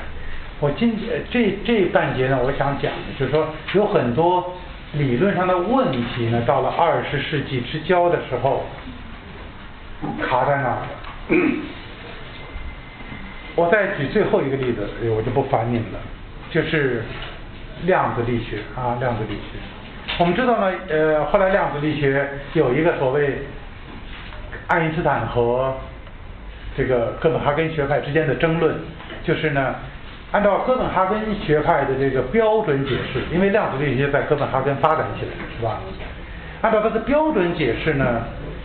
[0.59, 0.97] 我今
[1.29, 4.51] 这这半节呢，我想讲的就是说，有很多
[4.93, 8.65] 理论上的问题呢，到了二十世纪之交的时候
[10.27, 10.87] 卡在那儿了。
[13.55, 15.99] 我再举最后一个例子，我就不烦你们了，
[16.49, 17.03] 就是。
[17.85, 19.57] 量子力学啊，量子力学，
[20.19, 23.39] 我们知道呢，呃，后来量子力学有一个所谓
[24.67, 25.75] 爱因斯坦和
[26.77, 28.75] 这个哥本哈根学派之间的争论，
[29.23, 29.75] 就是呢，
[30.31, 35.79] 按照哥本哈根学派的这个标准解释，因为量子力学在哥本哈根发展起来，是吧？
[36.61, 38.21] 按照它的标准解释呢，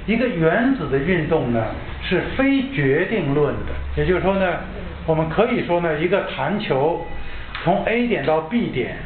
[0.06, 1.64] 一个原子的运动呢
[2.02, 4.46] 是非决定论的，也就是说呢，
[5.06, 7.06] 我们可以说呢，一个弹球。
[7.64, 8.96] 从 A 点到 B 点，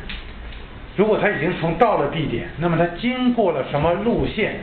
[0.97, 4.57] 如果它已经从到了 B 点，那么它经过了什么路线？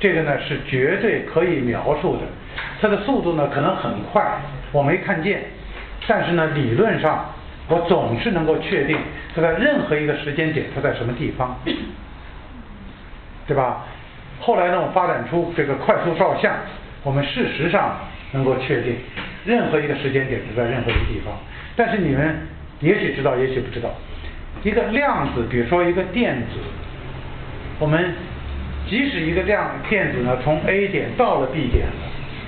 [0.00, 2.22] 这个呢是绝对可以描述的。
[2.80, 4.22] 它的速度呢可能很快，
[4.72, 5.44] 我没看见，
[6.06, 7.32] 但是呢理论上
[7.68, 8.98] 我总是能够确定
[9.34, 11.58] 它在任何一个时间点它在什么地方，
[13.46, 13.86] 对吧？
[14.40, 16.52] 后来呢我发展出这个快速照相，
[17.02, 17.96] 我们事实上
[18.32, 18.96] 能够确定
[19.46, 21.32] 任何一个时间点是在任何一个地方，
[21.76, 22.36] 但是你们。
[22.80, 23.88] 也许知道，也许不知道。
[24.64, 26.58] 一个量子，比如说一个电子，
[27.78, 28.14] 我们
[28.88, 31.92] 即使一个量电子呢，从 A 点到了 B 点了，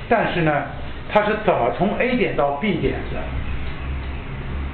[0.08, 0.64] 但是呢，
[1.12, 3.20] 它是怎么从 A 点到 B 点的？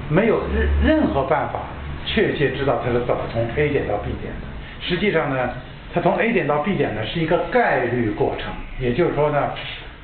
[0.09, 1.61] 没有任任何办法
[2.07, 4.47] 确切知道它是怎么从 A 点到 B 点的。
[4.81, 5.51] 实际上呢，
[5.93, 9.51] 它从 A 点到 B 点呢是一个概率过程，也就是说呢，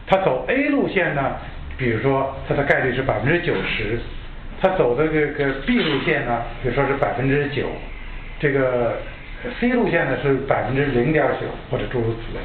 [0.08, 1.36] 它走 A 路线呢，
[1.76, 4.00] 比如说它的概率是百分之九十。
[4.60, 7.66] 他走的这个 B 路线呢，比如说是百分之九，
[8.40, 8.96] 这个
[9.60, 12.40] C 路线呢是百分之零点九，或者诸如此类。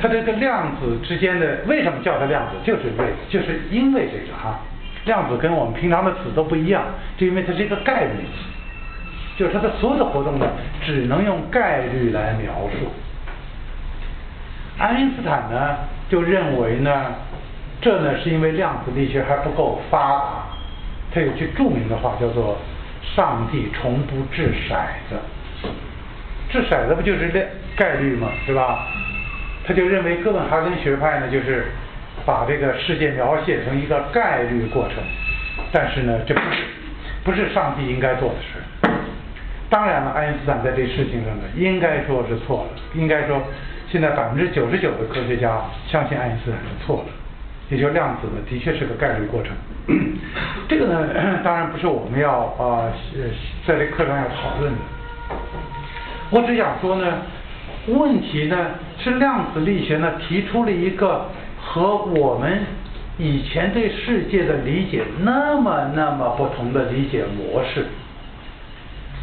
[0.00, 4.60] 它这个量子之间的为什么叫它量子，就是为就是因为这个哈，
[5.06, 6.84] 量子跟我们平常的子都不一样，
[7.16, 8.24] 就因为它是一个概率，
[9.36, 10.46] 就是它的所有的活动呢，
[10.84, 12.92] 只能用概率来描述。
[14.78, 15.76] 爱因斯坦呢
[16.08, 17.06] 就认为呢，
[17.80, 20.46] 这呢是因为量子力学还不够发达。
[21.14, 22.58] 他有句著名的话，叫做
[23.14, 24.74] “上帝从不掷骰
[25.08, 25.16] 子”，
[26.48, 27.46] 掷骰子不就是概
[27.76, 28.28] 概率吗？
[28.46, 28.86] 对吧？
[29.64, 31.66] 他就认为哥本哈根学派呢，就是
[32.26, 34.96] 把这个世界描写成一个概率过程，
[35.70, 36.62] 但是呢，这不是
[37.24, 38.90] 不是上帝应该做的事。
[39.70, 42.80] 当然了，爱因斯坦在这事情上呢，应该说是错了。
[42.94, 43.40] 应该说，
[43.88, 47.12] 现在百分之九十九的科学家相信爱因斯坦是错了。
[47.70, 49.52] 也就量子呢，的确是个概率过程。
[50.68, 51.08] 这个呢，
[51.42, 52.92] 当然不是我们要啊
[53.66, 54.78] 在这课上要讨论的。
[56.30, 57.18] 我只想说呢，
[57.88, 58.56] 问题呢
[58.98, 61.26] 是量子力学呢提出了一个
[61.60, 62.60] 和我们
[63.18, 67.86] 以前对世界的理解那么那么不同的理解模式。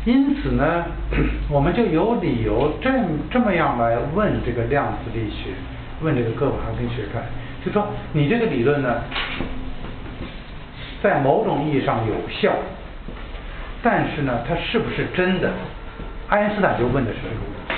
[0.06, 0.86] 因此呢，
[1.50, 2.92] 我们就有理由这
[3.32, 5.50] 这么样来问这个量子力学，
[6.02, 7.22] 问这个哥本哈根学派。
[7.66, 9.02] 就说你这个理论呢，
[11.02, 12.52] 在某种意义上有效，
[13.82, 15.52] 但是呢，它是不是真的？
[16.28, 17.74] 爱因斯坦就问的是这个问题。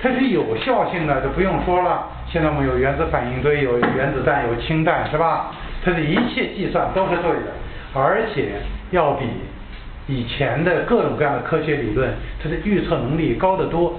[0.00, 2.08] 它是有效性的，就不用说了。
[2.28, 5.52] 现在我们有原子反应堆，有原子弹，有氢弹，是吧？
[5.84, 7.52] 它的一切计算都是对的，
[7.94, 8.52] 而且
[8.90, 9.26] 要比
[10.06, 13.98] 以前的各种各样的科学理论，它的预测能力高得多。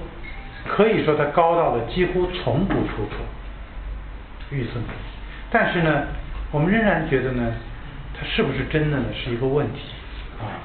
[0.66, 3.18] 可以说它高到了几乎从不出错。
[4.50, 4.70] 预测，
[5.50, 6.04] 但是呢，
[6.50, 7.52] 我们仍然觉得呢，
[8.18, 9.80] 它是不是真的呢，是一个问题
[10.40, 10.62] 啊。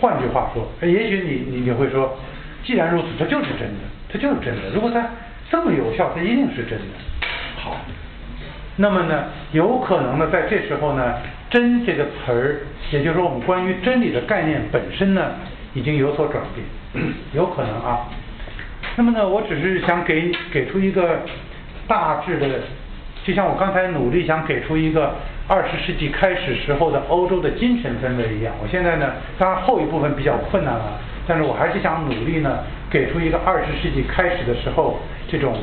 [0.00, 2.18] 换句话说，也许你你你会说，
[2.64, 3.80] 既然如此，它就是真的，
[4.12, 4.70] 它就是真的。
[4.74, 5.08] 如果它
[5.50, 6.84] 这么有效，它一定是真的。
[7.56, 7.76] 好，
[8.76, 11.14] 那么呢，有可能呢，在这时候呢，
[11.48, 15.34] 真这个词儿，也就是说我们关于真理的概念本身呢，
[15.74, 18.08] 已经有所转变，有可能啊。
[18.96, 21.20] 那么呢，我只是想给给出一个
[21.86, 22.60] 大致的，
[23.24, 25.14] 就像我刚才努力想给出一个
[25.48, 28.54] 二十世纪开始时候的欧洲的精神氛围一样。
[28.62, 32.58] 我现在呢，当然后一部分比较困难了，但是我还是想努力呢，
[32.90, 35.56] 给出一个二十世纪开始的时候这种。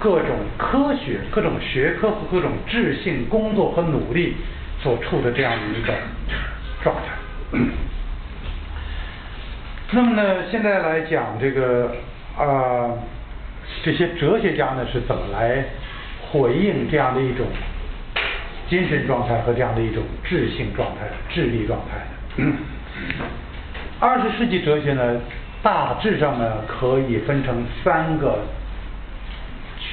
[0.00, 4.36] 各种科学、各种学科和各种智性工作和努力
[4.80, 5.92] 所处的这样的一个
[6.84, 7.58] 状态。
[9.90, 11.90] 那么呢，现在来讲这个
[12.38, 12.94] 啊，
[13.82, 15.64] 这些哲学家呢是怎么来
[16.30, 17.44] 回应这样的一种
[18.68, 22.52] 精神状态和这样的一种智性状态、智力状态的？
[24.00, 25.20] 二十世纪哲学呢，
[25.62, 28.44] 大致上呢可以分成三个。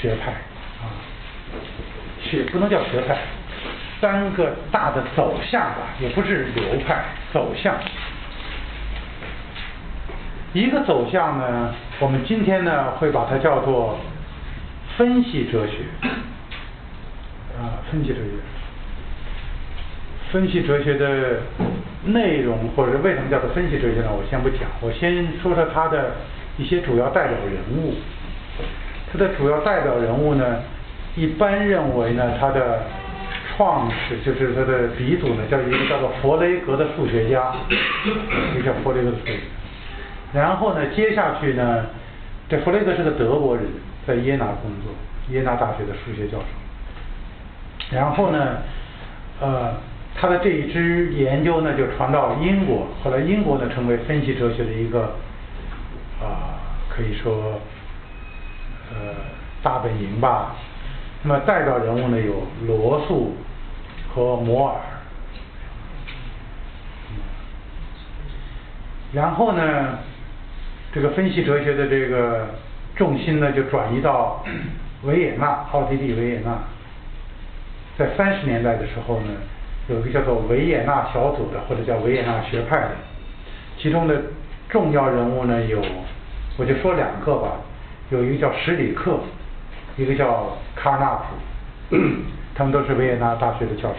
[0.02, 0.92] 学派啊，
[2.22, 3.18] 学不能叫学派，
[4.02, 7.74] 三个大的走向吧，也不是流派走向。
[10.54, 13.98] 一个走向呢，我们今天呢会把它叫做
[14.98, 15.86] 分析哲学
[17.58, 18.22] 啊，分析哲学。
[20.32, 21.40] 分析哲学的
[22.06, 24.10] 内容或者为什么叫做分析哲学呢？
[24.12, 26.12] 我先不讲，我先说说它的
[26.58, 27.94] 一些主要代表人物。
[29.12, 30.62] 它的主要代表人物呢，
[31.16, 32.82] 一般认为呢，他的
[33.56, 37.56] 创始就是他的鼻祖呢，叫一个叫做弗雷格的数学家，
[38.54, 39.40] 一个叫弗雷格的数学。
[40.34, 41.86] 然后呢，接下去呢，
[42.50, 43.66] 这弗雷格是个德国人，
[44.06, 44.92] 在耶拿工作，
[45.30, 46.46] 耶拿大学的数学教授。
[47.96, 48.58] 然后呢，
[49.40, 49.76] 呃，
[50.16, 55.16] 他的这一支研究呢，就传到了英国，后来英国呢，成为分析哲学的一个
[56.22, 56.58] 啊，
[56.90, 57.60] 可以说。
[58.88, 59.16] 呃，
[59.64, 60.56] 大本营吧。
[61.24, 63.36] 那么代表人物呢有罗素
[64.14, 64.76] 和摩尔。
[69.12, 69.98] 然后呢，
[70.94, 72.48] 这个分析哲学的这个
[72.96, 74.46] 重心呢就转移到
[75.02, 76.60] 维也纳，奥地利维也纳。
[77.98, 79.30] 在三十年代的时候呢，
[79.88, 82.92] 有一个叫做维也纳小组的，或者叫维也纳学派的，
[83.78, 84.20] 其中的
[84.70, 85.82] 重要人物呢有，
[86.58, 87.52] 我就说两个吧。
[88.12, 89.20] 有一个叫史里克，
[89.98, 91.20] 一个叫卡纳
[91.90, 91.98] 普，
[92.54, 93.96] 他们都是维也纳大学的教授。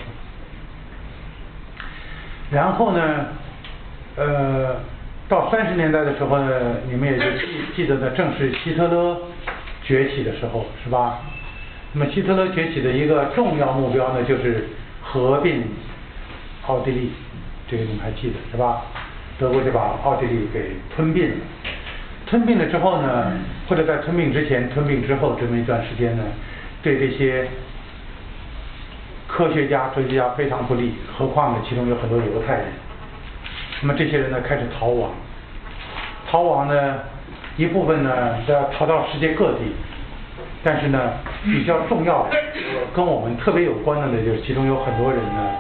[2.51, 3.27] 然后呢，
[4.17, 4.77] 呃，
[5.29, 9.19] 到三十年代的时候呢，你们也就记记得呢，正是希特勒
[9.83, 11.19] 崛起的时候，是吧？
[11.93, 14.69] 那么希特勒崛起的一个重要目标呢，就是
[15.09, 15.63] 合并
[16.67, 17.13] 奥地利，
[17.69, 18.83] 这个你们还记得是吧？
[19.39, 21.37] 德国就把奥地利给吞并了。
[22.27, 23.33] 吞并了之后呢，
[23.69, 26.25] 或者在吞并之前、吞并之后这么一段时间呢，
[26.83, 27.47] 对这些
[29.29, 30.95] 科学家、哲学家非常不利。
[31.17, 32.65] 何况呢，其中有很多犹太人。
[33.83, 35.13] 那么这些人呢，开始逃亡。
[36.29, 36.99] 逃亡呢，
[37.57, 39.73] 一部分呢要逃到世界各地。
[40.63, 41.13] 但是呢，
[41.45, 42.37] 比较重要的，
[42.95, 45.53] 跟我们特别有关的呢，就是其中有很多人呢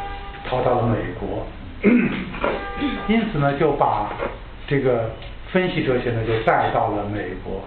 [0.48, 1.46] 逃到了美国。
[3.08, 4.12] 因此呢，就把
[4.66, 5.10] 这个。
[5.52, 7.62] 分析哲学呢，就带到了美国。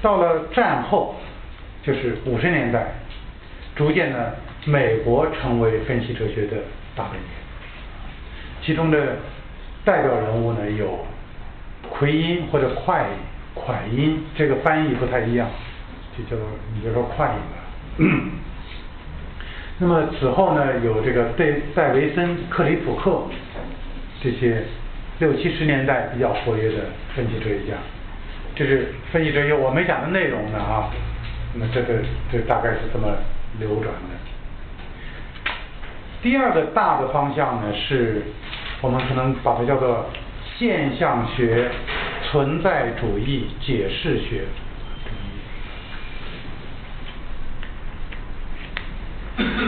[0.00, 1.16] 到了战后，
[1.82, 2.86] 就是五十年代，
[3.74, 4.30] 逐渐呢，
[4.64, 6.56] 美国成为分析哲学的
[6.94, 7.26] 大本营。
[8.62, 9.16] 其中的
[9.84, 11.04] 代表人物呢，有
[11.90, 13.04] 奎因或者快
[13.54, 15.48] 快音，这个翻译不太一样，
[16.16, 17.56] 就叫做你就说快音吧。
[19.78, 23.22] 那么此后呢，有这个戴戴维森、克里普克
[24.22, 24.62] 这些。
[25.18, 26.78] 六七十年代比较活跃的
[27.14, 27.74] 分析哲学家，
[28.56, 30.90] 这是分析哲学我没讲的内容呢啊。
[31.54, 33.06] 那么这个这大概是这么
[33.60, 35.52] 流转的。
[36.22, 38.22] 第二个大的方向呢，是
[38.80, 40.10] 我们可能把它叫做
[40.56, 41.70] 现象学、
[42.32, 44.44] 存在主义、解释学。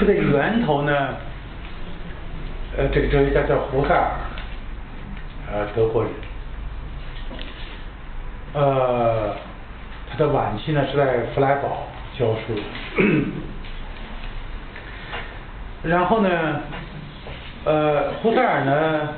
[0.00, 1.08] 这个源头呢，
[2.74, 4.12] 呃，这个哲学家叫胡塞尔。
[5.52, 6.10] 呃，德国人，
[8.54, 9.36] 呃，
[10.10, 11.86] 他的晚期呢是在弗莱堡
[12.18, 12.58] 教书，
[15.84, 16.60] 然后呢，
[17.64, 19.08] 呃，胡塞尔呢，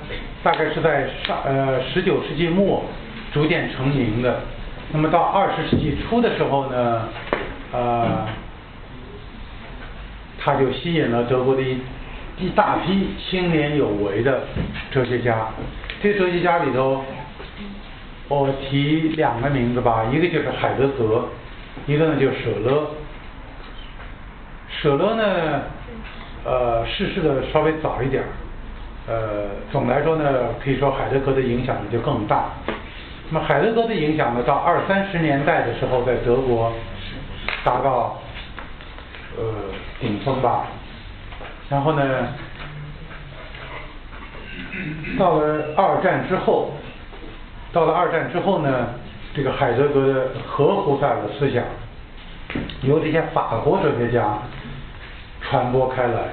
[0.42, 2.84] 大概是在上呃十九世纪末
[3.32, 4.40] 逐渐成名的，
[4.92, 7.08] 那么到二十世纪初的时候呢，
[7.72, 8.26] 呃，
[10.38, 11.78] 他就吸引了德国的一
[12.38, 14.40] 一大批青年有为的
[14.90, 15.48] 哲学家。
[16.02, 17.04] 这哲学家里头，
[18.28, 21.28] 我提两个名字吧，一个就是海德格，
[21.86, 22.90] 一个呢就舍勒。
[24.68, 25.62] 舍勒呢，
[26.44, 28.28] 呃，逝世的稍微早一点儿，
[29.08, 30.24] 呃，总来说呢，
[30.62, 32.50] 可以说海德格的影响呢就更大。
[33.28, 36.72] 那么海德格的影响呢，到二三十年代的时候，在德国
[37.64, 38.18] 达到
[39.36, 39.44] 呃
[40.00, 40.66] 顶峰吧。
[41.68, 42.28] 然后呢，
[45.18, 46.70] 到了二战之后，
[47.72, 48.86] 到了二战之后呢，
[49.34, 51.64] 这个海德格的和胡塞尔的思想，
[52.82, 54.38] 由这些法国哲学家
[55.40, 56.28] 传播开来，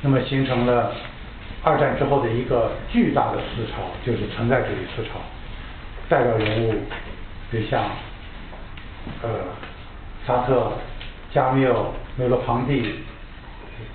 [0.00, 0.90] 那么形成了
[1.62, 5.20] 二战之后的一个巨大的思潮，就是存在主义思潮。
[6.10, 6.74] 代表人物，
[7.52, 7.84] 比如像
[9.22, 9.30] 呃
[10.26, 10.72] 沙特、
[11.32, 12.96] 加缪、梅洛庞蒂，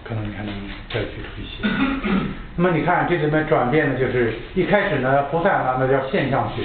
[0.01, 0.53] 可能你还能
[0.89, 1.67] 再举出一些。
[2.55, 6.63] 那么你看这里面转变呢，就是一开始呢，胡塞尔那叫现象学，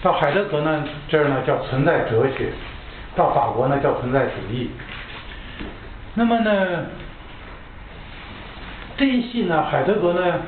[0.00, 2.50] 到海德格呢这儿呢叫存在哲学，
[3.14, 4.70] 到法国呢叫存在主义。
[6.14, 6.86] 那么呢
[8.96, 10.40] 这一系呢，海德格呢。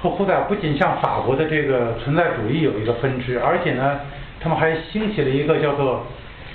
[0.00, 4.00] 和胡塞尔不仅像法国的这个存在主义有一个分支，而且呢，
[4.40, 6.04] 他们还兴起了一个叫做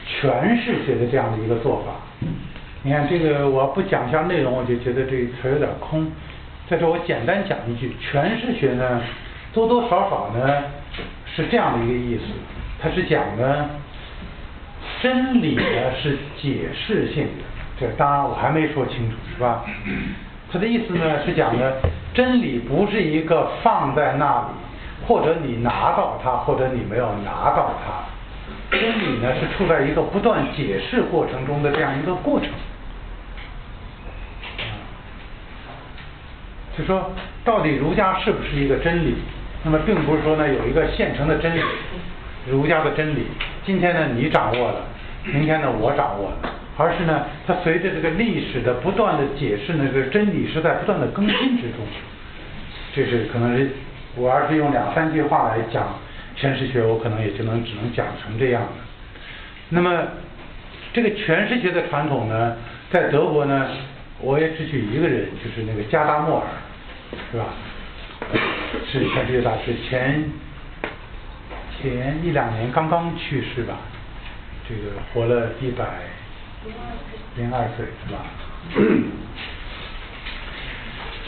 [0.08, 2.28] 诠释学的这样的一个做法。
[2.84, 6.12] 你看这个，我不讲一下内容，我就觉得这词有点空。
[6.70, 9.02] 在这我简单讲一句，诠释学呢，
[9.54, 10.64] 多多少少呢
[11.26, 12.24] 是这样的一个意思，
[12.80, 13.70] 它是讲呢
[15.02, 17.44] 真理呢是解释性的，
[17.80, 19.66] 这当然我还没说清楚，是吧？
[20.52, 21.74] 他的意思呢是讲呢，
[22.22, 28.78] 真理不是一个放在那里，或者你拿到它，或者你没有拿到它。
[28.78, 32.48] 真理呢是处在一个不断解释过程中的这样一个过程。
[36.78, 37.12] 就说
[37.44, 39.16] 到底儒家是不是一个真理？
[39.64, 41.62] 那么并不是说呢有一个现成的真理，
[42.48, 43.26] 儒家的真理，
[43.66, 44.82] 今天呢你掌握了，
[45.24, 46.38] 明天呢我掌握了。
[46.82, 51.86] 而是呢，它随着这个历史的不断的解释呢，这个真理是在不断的更新之中。
[52.96, 53.70] 这是可能是
[54.16, 56.00] 我要是用两三句话来讲
[56.36, 58.70] 诠释学，我可能也就能只能讲成这样的。
[59.70, 60.04] 那么
[60.92, 62.58] 这个诠释学的传统呢，
[62.90, 63.68] 在德国呢，
[64.20, 66.48] 我也只举一个人，就是那个加达默尔，
[67.32, 67.46] 是吧？
[68.92, 70.24] 是全世界大师，前
[71.80, 73.78] 前一两年刚刚去世吧，
[74.68, 75.86] 这个活了一百。
[77.36, 78.20] 零二岁是吧？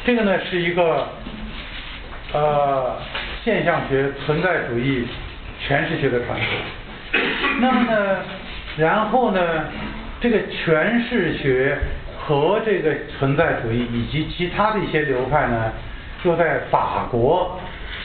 [0.05, 1.07] 这个呢是一个
[2.33, 2.97] 呃
[3.43, 5.07] 现象学存在主义
[5.65, 7.21] 诠释学的传统。
[7.59, 8.19] 那么呢，
[8.77, 9.65] 然后呢，
[10.21, 11.79] 这个诠释学
[12.19, 15.71] 和这个存在主义以及其他的一些流派呢，
[16.23, 17.59] 就在法国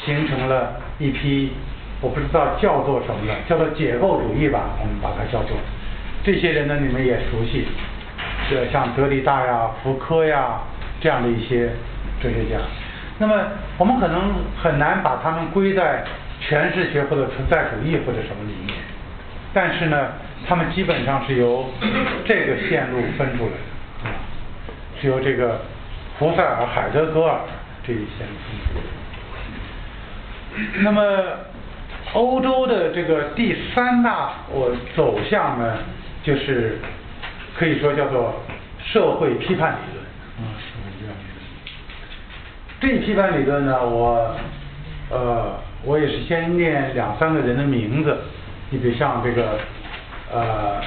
[0.05, 1.53] 形成了一批，
[2.01, 5.57] 我不知道叫做什么的，叫做解构主义吧，我们把它叫做。
[6.25, 7.67] 这些人呢，你们也熟悉，
[8.51, 10.61] 这像德里达呀、福柯呀
[11.01, 11.71] 这样的一些
[12.21, 12.59] 哲学家。
[13.19, 13.35] 那么
[13.79, 16.05] 我们可能很难把他们归在
[16.41, 18.77] 诠释学或者存在主义或者什么里面，
[19.53, 20.13] 但是呢，
[20.47, 21.65] 他们基本上是由
[22.25, 23.51] 这个线路分出来
[24.05, 24.11] 的，
[25.01, 25.63] 是由这个
[26.19, 27.41] 胡塞尔、海德格尔
[27.85, 28.27] 这一线。
[30.83, 31.03] 那么
[32.13, 35.79] 欧洲的这个第三大我走向呢？
[36.29, 36.77] 就是
[37.57, 38.35] 可以说叫做
[38.85, 40.05] 社会批判理论。
[40.37, 41.41] 啊，社会批判理论。
[42.79, 44.37] 这批判理论呢，我
[45.09, 48.15] 呃，我也是先念两三个人的名字。
[48.69, 49.59] 你比如像这个
[50.31, 50.83] 呃，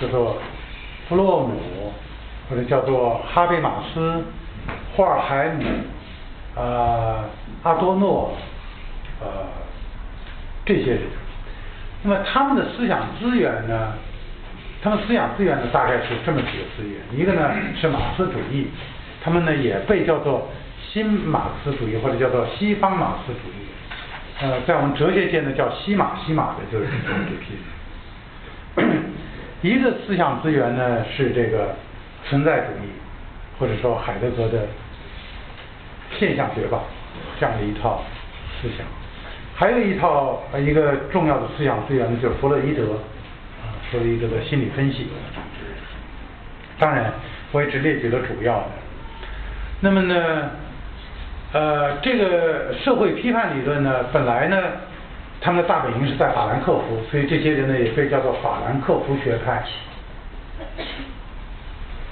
[0.00, 0.38] 叫做
[1.06, 1.92] 弗洛姆，
[2.48, 4.24] 或者叫做哈贝马斯、
[4.96, 5.64] 霍尔海姆、
[6.56, 7.28] 呃
[7.62, 8.34] 阿多诺，
[9.20, 9.60] 呃。
[10.64, 11.00] 这些人，
[12.02, 13.92] 那么他们的思想资源呢？
[14.82, 17.00] 他们思想资源呢，大概是这么几个资源。
[17.16, 18.66] 一个呢是马克思主义，
[19.22, 20.48] 他们呢也被叫做
[20.80, 23.66] 新马克思主义或者叫做西方马克思主义。
[24.40, 27.54] 呃，在我们哲学界呢叫西马西马的，就是这批
[28.76, 29.02] 人。
[29.62, 31.76] 一个思想资源呢是这个
[32.28, 32.88] 存在主义，
[33.60, 34.66] 或者说海德格的
[36.18, 36.80] 现象学吧，
[37.38, 38.02] 这样的一套
[38.60, 38.84] 思想。
[39.62, 42.82] 还有一套呃一个重要的思想资源呢，就是弗洛伊德，
[43.62, 45.06] 啊，弗洛伊德的心理分析。
[46.80, 47.12] 当然，
[47.52, 48.64] 我也只列举了主要的。
[49.78, 50.50] 那么呢，
[51.52, 54.60] 呃，这个社会批判理论呢，本来呢，
[55.40, 59.62] 他们的大本营是在法兰克福，所以这些人呢也被叫做法兰克福学派。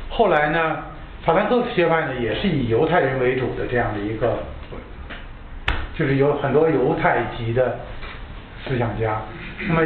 [0.08, 0.84] 后来呢，
[1.24, 4.38] 法兰克福学派呢也是以犹太人为主的这样的一个。
[5.96, 7.78] 就是有很多犹太籍的
[8.64, 9.20] 思想家，
[9.68, 9.82] 那么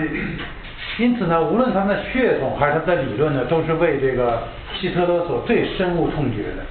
[0.99, 4.45] 因此呢，无论他们的血统还是他的理论呢，都是为这个
[4.75, 6.63] 希特勒所最深恶痛绝的。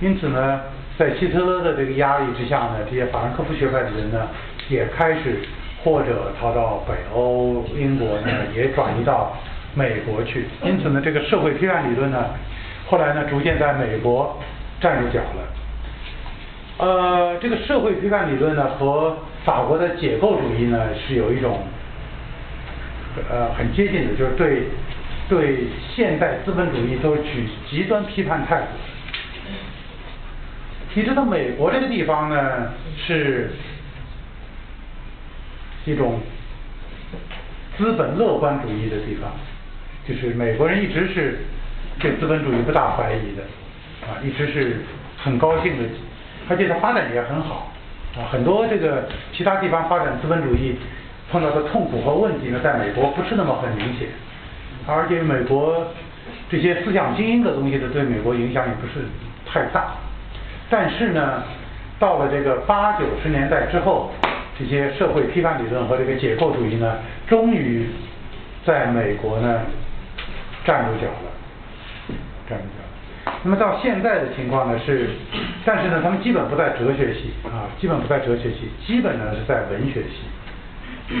[0.00, 0.60] 因此呢，
[0.98, 4.28] 在希特勒的这个压力之下呢，这些法兰克福学派的人呢，
[4.68, 5.40] 也开始
[5.82, 9.34] 或者逃到北欧、英国呢，也转移到
[9.74, 10.44] 美国去。
[10.62, 12.26] 因此呢，这个社会批判理论呢，
[12.86, 14.38] 后来呢，逐渐在美国
[14.80, 15.59] 站住脚了。
[16.80, 19.14] 呃，这个社会批判理论呢，和
[19.44, 21.62] 法国的解构主义呢，是有一种
[23.28, 24.62] 呃很接近的，就是对
[25.28, 25.64] 对
[25.94, 28.66] 现代资本主义都取极端批判态度。
[30.94, 33.50] 你知道美国这个地方呢，是
[35.84, 36.18] 一种
[37.76, 39.30] 资本乐观主义的地方，
[40.08, 41.40] 就是美国人一直是
[41.98, 43.42] 对资本主义不大怀疑的，
[44.06, 44.78] 啊，一直是
[45.22, 45.84] 很高兴的，
[46.50, 47.70] 而且它发展也很好，
[48.18, 50.76] 啊，很多这个其他地方发展资本主义
[51.30, 54.08] 碰到的痛苦和问题呢，在美国不是那么很明显，
[54.84, 55.86] 而且美国
[56.50, 59.06] 这些思想精英的东西呢，对美国影响也不是
[59.46, 59.94] 太大。
[60.68, 61.44] 但是呢，
[62.00, 64.10] 到了这个八九十年代之后，
[64.58, 66.98] 这些社会批判理论和这个解构主义呢，
[67.28, 67.86] 终于
[68.66, 69.60] 在美国呢
[70.64, 71.30] 站住脚了，
[72.48, 72.89] 站住脚。
[73.42, 75.08] 那么到现在的情况呢是，
[75.64, 81.16] 但是呢，他们基本不在哲学系啊，基本不在哲学系，基本呢是在文学系。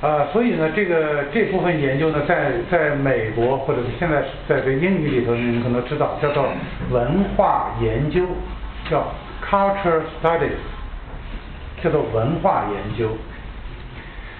[0.00, 6.48] 啊，所以呢，这个这部分研究呢，在在美国或者是现在在这英语里头，你们可能知道，叫做
[6.90, 8.26] 文化研究，
[8.90, 9.12] 叫
[9.44, 10.56] culture studies，
[11.82, 13.16] 叫做文化研究。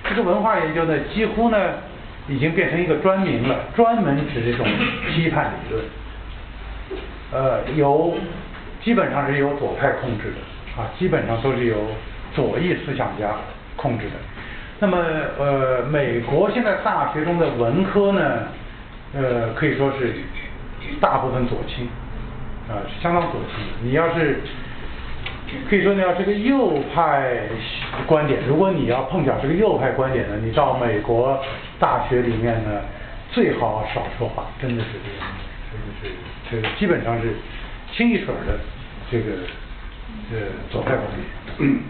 [0.09, 1.59] 这个文化研究呢，几乎呢
[2.27, 4.67] 已经变成一个专名了，专门指这种
[5.09, 5.85] 批判理论。
[7.33, 8.15] 呃，由
[8.83, 11.77] 基本上是由左派控制的，啊，基本上都是由
[12.35, 13.31] 左翼思想家
[13.77, 14.13] 控制的。
[14.81, 14.99] 那么，
[15.39, 18.43] 呃，美国现在大学中的文科呢，
[19.15, 20.15] 呃，可以说是
[21.01, 21.87] 大部分左倾，
[22.69, 23.65] 啊，相当左倾。
[23.83, 24.41] 你要是
[25.71, 27.43] 可以说你要是个右派
[28.07, 31.41] 观点，如果你要碰巧是个右派观点呢，你到美国
[31.79, 32.81] 大学里面呢，
[33.31, 35.33] 最好少说话，真的是这样，
[36.01, 36.09] 是
[36.51, 37.35] 这个基本上是
[37.93, 38.59] 清一水的
[39.11, 39.33] 这个
[40.33, 41.25] 呃左派观点。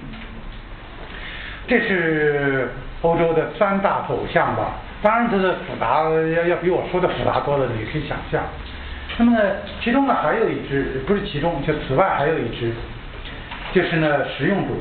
[1.67, 2.69] 这是
[3.01, 6.03] 欧洲的三大走向吧，当然它的复杂
[6.37, 8.45] 要要比我说的复杂多了，你可以想象。
[9.17, 9.39] 那么，
[9.81, 12.71] 其中呢还有一支，不是其中，就此外还有一支，
[13.73, 14.81] 就是呢实用主义。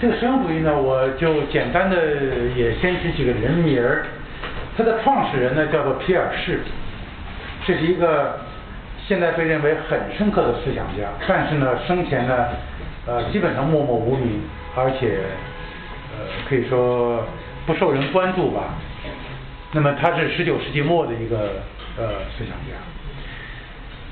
[0.00, 1.96] 这个实用主义呢，我就简单的
[2.56, 4.06] 也先举几个人名儿。
[4.76, 6.60] 它的创始人呢叫做皮尔士，
[7.64, 8.38] 这是一个
[9.06, 12.46] 现在被认为很深刻的思想家，但是呢生前呢。
[13.08, 14.42] 呃，基本上默默无名，
[14.74, 15.20] 而且
[16.10, 17.24] 呃可以说
[17.64, 18.74] 不受人关注吧。
[19.70, 21.62] 那么他是十九世纪末的一个
[21.96, 22.74] 呃思想家。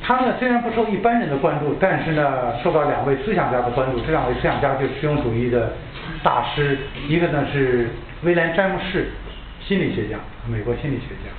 [0.00, 3.98] 他呢虽然不受一般人的关注，但是呢受到两位思想家的关注。
[4.06, 5.72] 这两位思想家就是实用主义的
[6.22, 7.90] 大师，一个呢是
[8.22, 9.08] 威廉詹姆士，
[9.66, 11.30] 心理学家，美国心理学家；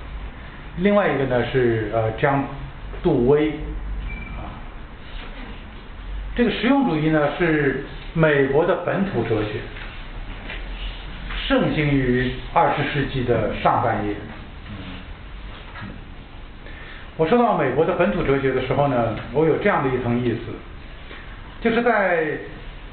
[0.77, 2.43] 另外一个呢是呃江
[3.03, 3.49] 杜威。
[3.49, 4.49] 啊
[6.35, 9.59] 这个实用主义呢是美国的本土哲学，
[11.47, 14.15] 盛行于二十世纪的上半叶。
[17.15, 20.39] 我说到美国的本土哲学的时候呢，我有这样的一层意思，
[21.61, 22.25] 就是在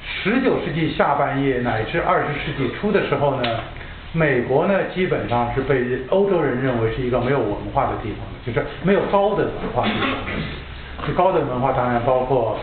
[0.05, 3.61] 十九世纪下半叶乃至二十世纪初的时候呢，
[4.13, 10.09] 美国呢基本上是被欧洲人认为是一个没有文化的地方，就是没有高等文化的地方。
[11.07, 12.59] 这高等文化当然包括。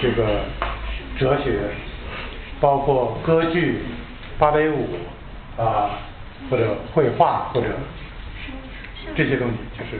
[0.00, 0.40] 这个
[1.16, 1.60] 哲学，
[2.58, 3.82] 包括歌剧、
[4.36, 4.88] 芭蕾舞
[5.56, 5.90] 啊，
[6.50, 7.68] 或者绘画，或者
[9.14, 9.98] 这些东西，就是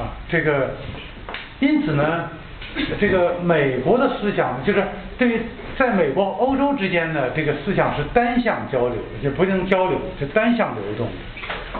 [0.00, 0.74] 啊，这个
[1.60, 2.30] 因此呢，
[3.00, 4.82] 这个美国的思想就是
[5.18, 5.42] 对于
[5.76, 11.06] 在美国、欧洲之间的，这个思想是单向交流，就不能交流，是单向流动。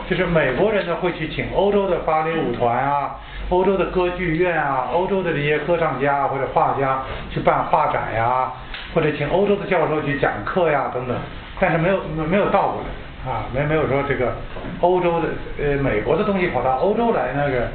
[0.08, 3.16] 就是美国人呢会去请欧洲的芭蕾舞团啊。
[3.50, 8.52] 欧洲的歌剧院啊，欧洲的这些歌唱家或者画家去办画展呀，
[8.94, 11.16] 或者请欧洲的教授去讲课呀等等，
[11.58, 14.34] 但是没有没有倒过来啊，没没有说这个
[14.82, 15.28] 欧洲的
[15.58, 17.68] 呃美国的东西跑到欧洲来那个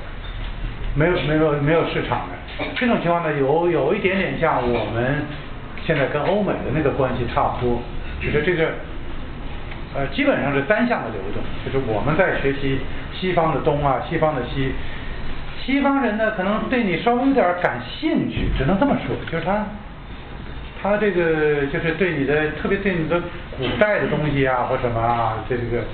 [0.93, 2.35] 没有没有没有市场的
[2.75, 5.25] 这种情况呢，有有一点点像我们
[5.85, 7.81] 现在跟欧美的那个关系差不多，
[8.21, 8.69] 就是这个
[9.95, 12.79] 呃基本上是单向的流动，就是我们在学习
[13.13, 14.71] 西方的东啊，西方的西。
[15.65, 19.65] 西方人呢，可能对你稍微有点感兴趣，只能这么说，就是他，
[20.81, 23.17] 他这个就是对你的，特别对你的
[23.57, 25.85] 古代的东西啊，或什么啊，这这个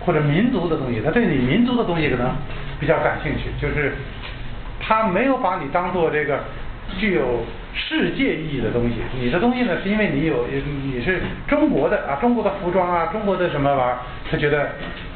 [0.00, 2.32] 或者民族的东西，他对你民族的东西可能
[2.80, 3.92] 比较感兴趣，就是
[4.90, 6.40] 他没有把你当做这个
[6.98, 8.96] 具有世界意义的东西。
[9.14, 14.70] 你的东西呢，是因为你有你是中国的啊，中国的服装啊，中国的什么玩意儿，他觉得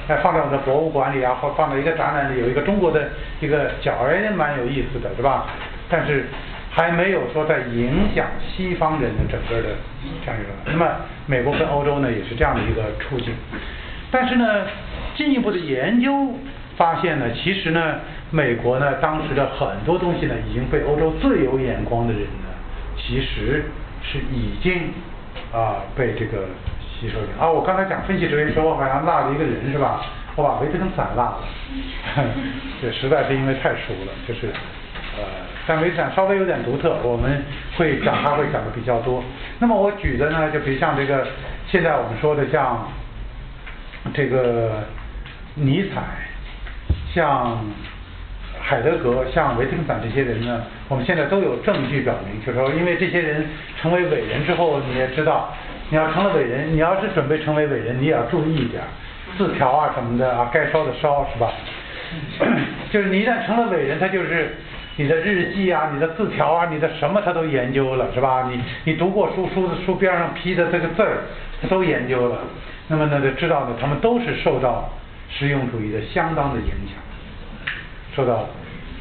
[0.07, 3.11] 哎放在我们的博物馆里啊，或放在一个展览里有一个中国的
[3.41, 5.47] 一个角，哎，蛮有意思的，是吧？
[5.91, 6.27] 但是。
[6.77, 9.77] 还没有说在影响西方人的整个的
[10.25, 10.85] 这样一个，那么
[11.25, 13.33] 美国跟欧洲呢也是这样的一个处境，
[14.11, 14.67] 但是呢，
[15.15, 16.35] 进一步的研究
[16.77, 18.01] 发现呢，其实呢，
[18.35, 22.51] 美国呢当时的很多东西呢已经被欧洲最有眼光的人呢，
[22.97, 23.65] 其实
[24.03, 24.91] 是已经
[25.53, 26.49] 啊被这个
[26.81, 27.49] 吸收掉啊。
[27.49, 30.05] 我刚才讲分析哲学说我好像落了一个人是吧？
[30.35, 31.39] 我把维特根斯坦落了，
[32.83, 34.49] 这实在是因为太熟了，就是。
[35.17, 35.23] 呃，
[35.65, 37.41] 但维特坦稍微有点独特，我们
[37.77, 39.23] 会讲，他会讲的比较多。
[39.61, 41.25] 那么我举的呢，就比如像这个，
[41.69, 42.89] 现在我们说的像
[44.13, 44.83] 这个
[45.55, 46.03] 尼采，
[47.15, 47.65] 像
[48.67, 53.47] 海德格，像维特根斯坦这些人呢，我们现在都有证据表明，就是说，因为这些人
[53.79, 55.53] 成为伟人之后，你也知道，
[55.91, 58.83] 你要成了伟人，你要是准备成为伟人，你也要注意一点，
[59.37, 61.53] 字条啊什么的啊，该烧的烧，是吧？
[62.91, 64.55] 就是你一旦成了伟人，他就是。
[64.97, 68.49] 你的日记啊，你的字条啊，你的什么他都研究了，是吧？
[68.49, 71.25] 你你读过书，书的书边上批的这个字儿，
[71.61, 72.39] 他都研究了。
[72.87, 74.89] 那么呢，就知道呢，他们都是受到
[75.29, 76.95] 实用主义的相当的影响，
[78.15, 78.49] 受到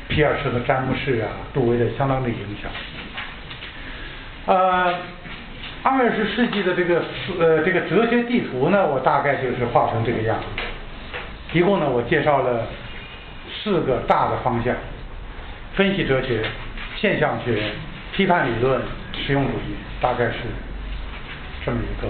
[0.07, 2.71] 皮尔斯和詹姆士啊、杜威的相当的影响。
[4.45, 4.93] 呃，
[5.83, 7.03] 二十世纪的这个
[7.39, 10.45] 呃这个哲学地图呢，我大概就是画成这个样子。
[11.57, 12.67] 一共呢，我介绍了
[13.63, 14.75] 四个大的方向。
[15.75, 16.43] 分析哲学、
[16.95, 17.71] 现象学、
[18.13, 18.81] 批判理论、
[19.13, 20.33] 实用主义，大概是
[21.65, 22.07] 这么一个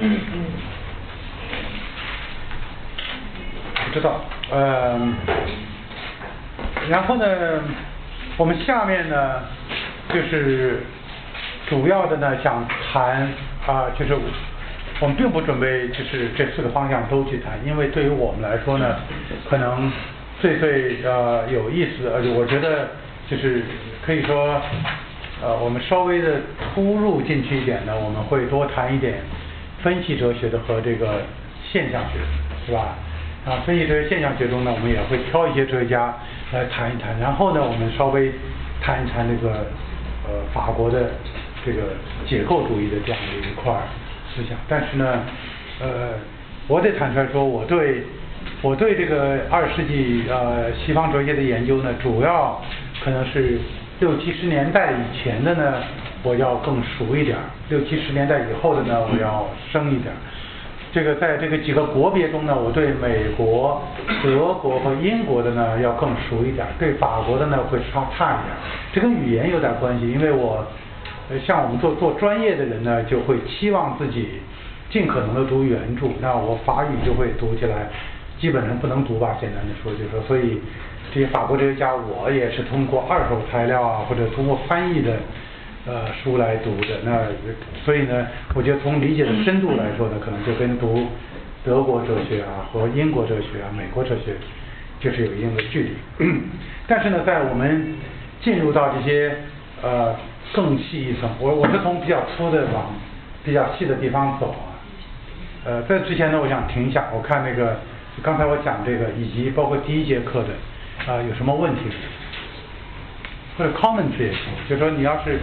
[0.00, 0.18] 方向。
[3.86, 4.20] 不知道，
[4.52, 5.14] 嗯，
[6.88, 7.24] 然后呢，
[8.36, 9.42] 我们下面呢，
[10.08, 10.82] 就是
[11.68, 13.28] 主要的呢，想谈
[13.66, 14.16] 啊，就是。
[15.00, 18.94] 我们并不准备就是这四个方向都去谈，因为对于我们来说呢，
[19.50, 19.90] 可能
[20.40, 22.90] 最最呃有意思，而且我觉得
[23.28, 23.64] 就是
[24.06, 24.62] 可以说
[25.42, 26.40] 呃我们稍微的
[26.72, 29.14] 突入进去一点呢，我们会多谈一点
[29.84, 31.20] 分析哲学的和这个
[31.70, 32.18] 现象学，
[32.66, 32.96] 是吧？
[33.44, 36.16] 啊，分析哲学现象学中呢，我们也会挑一些哲学家
[36.52, 38.32] 来谈一谈，然后呢，我们稍微
[38.80, 39.66] 谈一谈这个
[40.26, 41.10] 呃法国的
[41.66, 41.82] 这个
[42.26, 43.74] 解构主义的这样的一块。
[44.34, 45.20] 思想，但是呢，
[45.80, 46.14] 呃，
[46.66, 48.02] 我得坦率说，我对
[48.62, 52.60] 我对这个二世纪呃西方哲学的研究呢，主要
[53.04, 53.60] 可能是
[54.00, 55.82] 六七十年代以前的呢，
[56.24, 60.18] 我要更熟一点儿；六七十年代以后的呢，我要生一点儿。
[60.92, 63.80] 这个在这个几个国别中呢，我对美国、
[64.22, 68.56] 德国和英国的呢要更熟一点，对法国的呢会差差一点。
[68.92, 70.66] 这跟语言有点关系，因为我。
[71.30, 74.42] 呃，像我们做做专业的人呢，就会期望自己
[74.90, 76.06] 尽可能的读原著。
[76.20, 77.88] 那我法语就会读起来，
[78.38, 79.34] 基本上不能读吧。
[79.40, 80.60] 简单的说，就是说，所以
[81.14, 85.16] 这些法国哲学家，我也是通过二手材料啊，或者通过翻译的
[85.86, 87.00] 呃书来读的。
[87.04, 87.26] 那
[87.84, 91.06] 所以呢，我觉得从理解的深度来说呢，可能就跟读
[91.64, 94.34] 德国哲学啊和英国哲学啊、美国哲学
[95.00, 95.90] 就是有一定的距离。
[96.86, 97.96] 但是呢，在我们
[98.40, 99.36] 进入到这些
[99.82, 100.14] 呃。
[100.52, 102.94] 更细一层，我我是从比较粗的往
[103.44, 104.78] 比较细的地方走啊。
[105.64, 107.80] 呃，在之前呢，我想停一下，我看那个
[108.22, 111.80] 刚才我讲这个，以及包括第一节课的啊，有什么问题？
[113.58, 115.40] 或者 comments 也行，就说你要是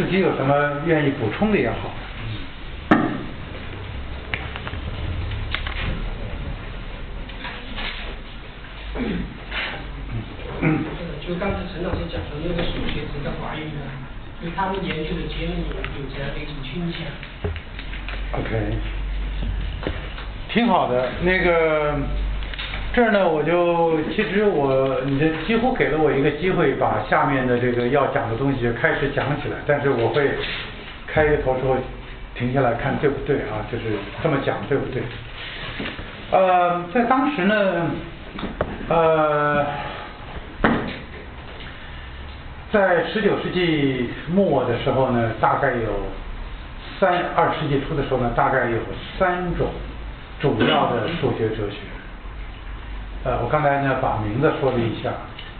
[0.00, 1.76] 自己有什么愿意补充的也好。
[10.62, 10.84] 嗯。
[11.20, 13.82] 就刚才陈老师讲的那个数学值的华语呢？
[14.42, 15.76] 就他们研究的结论有
[16.16, 17.00] 这样的一种倾向。
[18.40, 18.78] OK，
[20.48, 21.10] 挺好的。
[21.20, 21.94] 那个
[22.92, 29.56] 这儿呢，我就其实我你这几乎给了我一个机会，把下面的这个要讲的东西就开始讲起来。
[29.66, 30.30] 但是我会
[31.06, 31.76] 开一个头之后
[32.34, 33.64] 停下来看对不对啊？
[33.70, 33.84] 就是
[34.22, 35.02] 这么讲对不对？
[36.32, 37.90] 呃，在当时呢，
[38.88, 39.66] 呃。
[42.72, 46.06] 在十九世纪末的时候呢，大概有
[47.00, 48.76] 三二世纪初的时候呢，大概有
[49.18, 49.66] 三种
[50.38, 51.78] 主要的数学哲学。
[53.22, 55.12] 呃，我刚才呢把名字说了一下，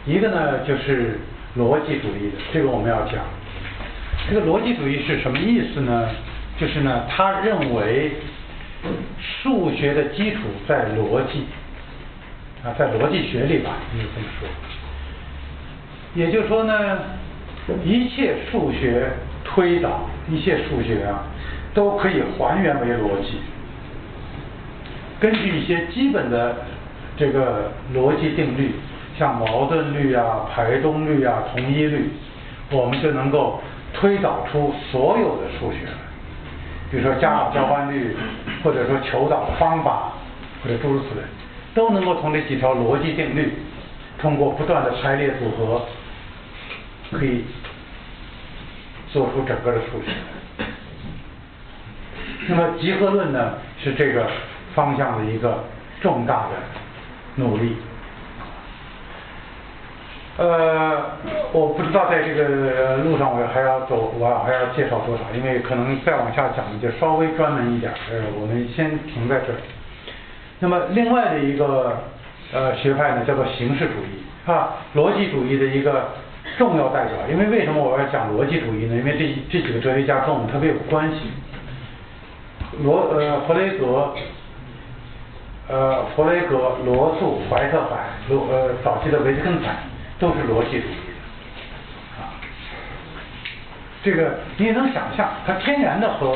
[0.07, 1.19] 一个呢就是
[1.59, 3.17] 逻辑主义的，这个我们要讲。
[4.29, 6.09] 这个逻辑主义是什么意思呢？
[6.59, 8.13] 就是呢，他认为
[9.21, 11.47] 数学的基础在逻辑
[12.65, 14.49] 啊，在逻辑学里吧，应该这么说。
[16.15, 16.99] 也就是说呢，
[17.85, 19.11] 一切数学
[19.45, 21.25] 推导，一切数学啊，
[21.75, 23.39] 都可以还原为逻辑。
[25.19, 26.57] 根据一些基本的
[27.21, 28.73] 这个逻辑定律，
[29.19, 32.11] 像矛盾律啊、排中律啊、同一律，
[32.71, 33.61] 我们就能够
[33.93, 35.93] 推导出所有的数学来。
[36.91, 38.17] 比如说加法交换律，
[38.65, 40.15] 或者说求导的方法，
[40.63, 41.21] 或者诸如此类，
[41.75, 43.53] 都能够从这几条逻辑定律，
[44.19, 45.83] 通过不断的排列组合，
[47.13, 47.45] 可以
[49.13, 50.13] 做出整个的数学。
[52.49, 54.27] 那么集合论呢，是这个。
[54.73, 55.65] 方向的一个
[56.01, 56.51] 重大的
[57.41, 57.75] 努力。
[60.37, 61.19] 呃，
[61.53, 69.59] 我不知道在这个路上我还要走，我还要介绍多少，因为可能再往下讲就稍微专门一点，呃，我们先停在这儿。
[70.61, 71.99] 那么另外的一个
[72.55, 76.09] 呃学派呢，叫做形式主义，啊，逻辑主义的一个
[76.57, 77.13] 重要代表。
[77.31, 78.97] 因为为什么我要讲逻辑主义呢？
[78.97, 81.17] 因为这这几个哲学家跟我们特别有关系。
[82.83, 84.15] 罗呃弗雷格。
[85.71, 89.77] 呃，弗雷格、罗素、怀特海、罗呃早期的维特根斯坦
[90.19, 92.35] 都是逻辑主义的啊。
[94.03, 96.35] 这个你也能想象，它天然的和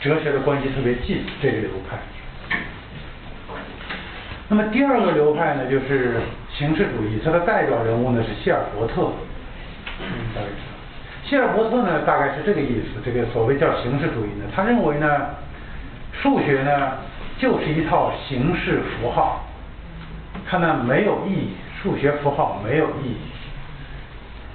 [0.00, 1.96] 哲学的关系特别近，这个流派。
[4.48, 6.20] 那么第二个流派呢，就是
[6.52, 9.12] 形式主义，它的代表人物呢是希尔伯特。
[11.22, 13.00] 希尔伯特呢，大概是这个意思。
[13.04, 15.06] 这个所谓叫形式主义呢，他认为呢，
[16.12, 16.94] 数学呢。
[17.38, 19.40] 就是一套形式符号，
[20.48, 21.50] 它呢没有意义，
[21.82, 23.16] 数学符号没有意义，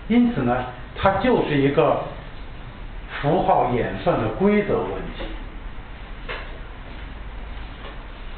[0.07, 0.65] 因此呢，
[0.95, 2.03] 它就是一个
[3.21, 5.25] 符号演算的规则问题。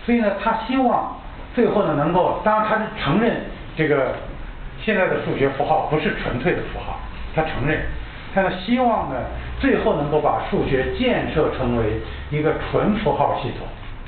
[0.06, 1.16] 所以呢，他希望
[1.56, 3.46] 最后呢能够，当然他是承认
[3.78, 4.14] 这个
[4.84, 7.00] 现在的数学符号不是纯粹的符号，
[7.34, 7.86] 他承认，
[8.36, 9.16] 他呢希望呢
[9.62, 13.66] 最后能够把数学建设成为一个纯符号系统。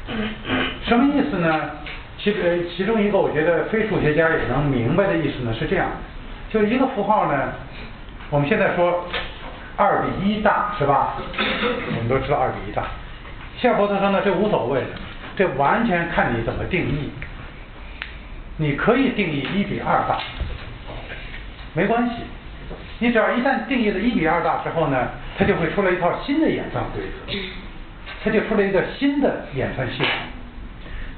[0.85, 1.71] 什么意思呢？
[2.17, 5.87] 其呃，其中一个我觉得非数学家也能明白的意思呢是这样，
[6.49, 7.53] 就一个符号呢，
[8.29, 9.07] 我们现在说
[9.75, 11.15] 二比一大是吧？
[11.17, 12.83] 我们都知道二比一大。
[13.57, 14.83] 希尔伯特说呢，这无所谓，
[15.35, 17.11] 这完全看你怎么定义。
[18.57, 20.17] 你可以定义一比二大，
[21.73, 22.15] 没关系。
[22.99, 27.33] 你只要一旦定义了一比二大之后呢，它就会出来一套新的演算规则。
[28.25, 30.07] 它就出了一个新的演算系统。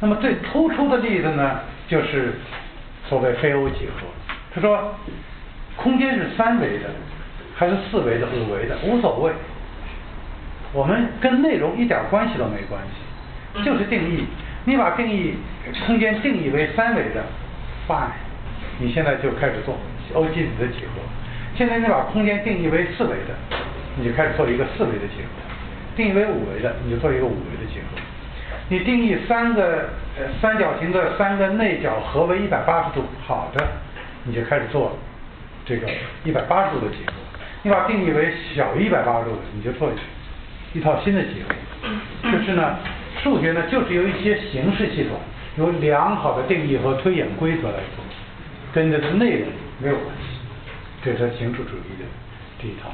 [0.02, 2.34] 那么最突出的例子呢，就是
[3.08, 4.06] 所谓非欧几何。
[4.54, 4.94] 他说，
[5.78, 6.90] 空间是三维的，
[7.56, 9.32] 还是四维的、五维的，无所谓。
[10.74, 12.82] 我们跟内容一点关系都没关
[13.56, 14.26] 系，就是定义。
[14.66, 15.36] 你把定义
[15.86, 17.24] 空间定义为三维的
[17.88, 18.10] ，fine，
[18.80, 19.78] 你现在就开始做
[20.14, 21.02] 欧几子的几何。
[21.56, 23.34] 现在你把空间定义为四维的，
[23.96, 25.47] 你就开始做一个四维的几何。
[25.98, 28.00] 定义为五维的，你就做一个五维的结合。
[28.70, 33.68] 你定义三个呃三角形的三个内角合为一百八十度，好的，
[34.24, 34.96] 你就开始做
[35.66, 35.88] 这个
[36.24, 37.14] 一百八十度的结合。
[37.64, 39.90] 你把定义为小于一百八十度的，你就做
[40.74, 42.32] 一套新的结合。
[42.32, 42.78] 就是呢，
[43.24, 45.18] 数学呢就是由一些形式系统，
[45.58, 48.04] 由良好的定义和推演规则来做，
[48.74, 49.48] 跟这个内容
[49.82, 50.38] 没有关系。
[51.04, 52.06] 这是形式主义的
[52.62, 52.92] 这一套。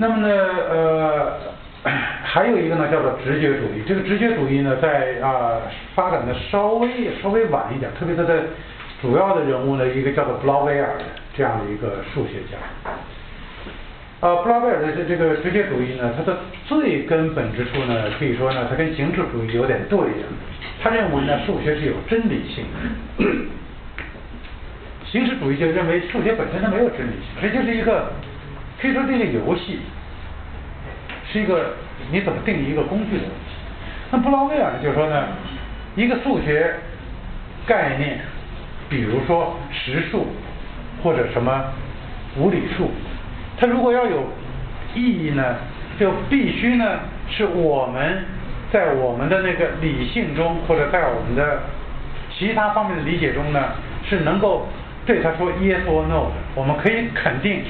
[0.00, 1.36] 那么呢，呃，
[2.24, 3.82] 还有一个呢，叫做直觉主义。
[3.86, 5.60] 这个直觉主义呢，在啊
[5.94, 6.88] 发展的稍微
[7.22, 8.44] 稍微晚一点，特别它的
[9.02, 11.04] 主要的人物呢，一个叫做布劳威尔的
[11.36, 12.56] 这样的一个数学家。
[14.26, 20.24] 啊，布劳威尔的这这个直觉主义呢，它的最根本之处呢，可以说呢，它跟形式主义有点对应。
[20.82, 22.78] 他认为呢，数学是有真理性的。
[25.04, 28.10] 形式主义就认为数学本身它没有真理性，这就是一个。
[28.80, 29.80] 可以说这个游戏
[31.30, 31.74] 是一个
[32.10, 33.54] 你怎么定义一个工具的问题。
[34.10, 35.28] 那布劳威尔，就说呢，
[35.94, 36.74] 一个数学
[37.66, 38.20] 概念，
[38.88, 40.26] 比如说实数
[41.02, 41.64] 或者什么
[42.36, 42.90] 无理数，
[43.58, 44.24] 它如果要有
[44.94, 45.56] 意义呢，
[45.98, 48.24] 就必须呢是我们
[48.72, 51.60] 在我们的那个理性中或者在我们的
[52.32, 53.74] 其他方面的理解中呢，
[54.08, 54.66] 是能够
[55.04, 57.62] 对他说 yes or no 的，我们可以肯定。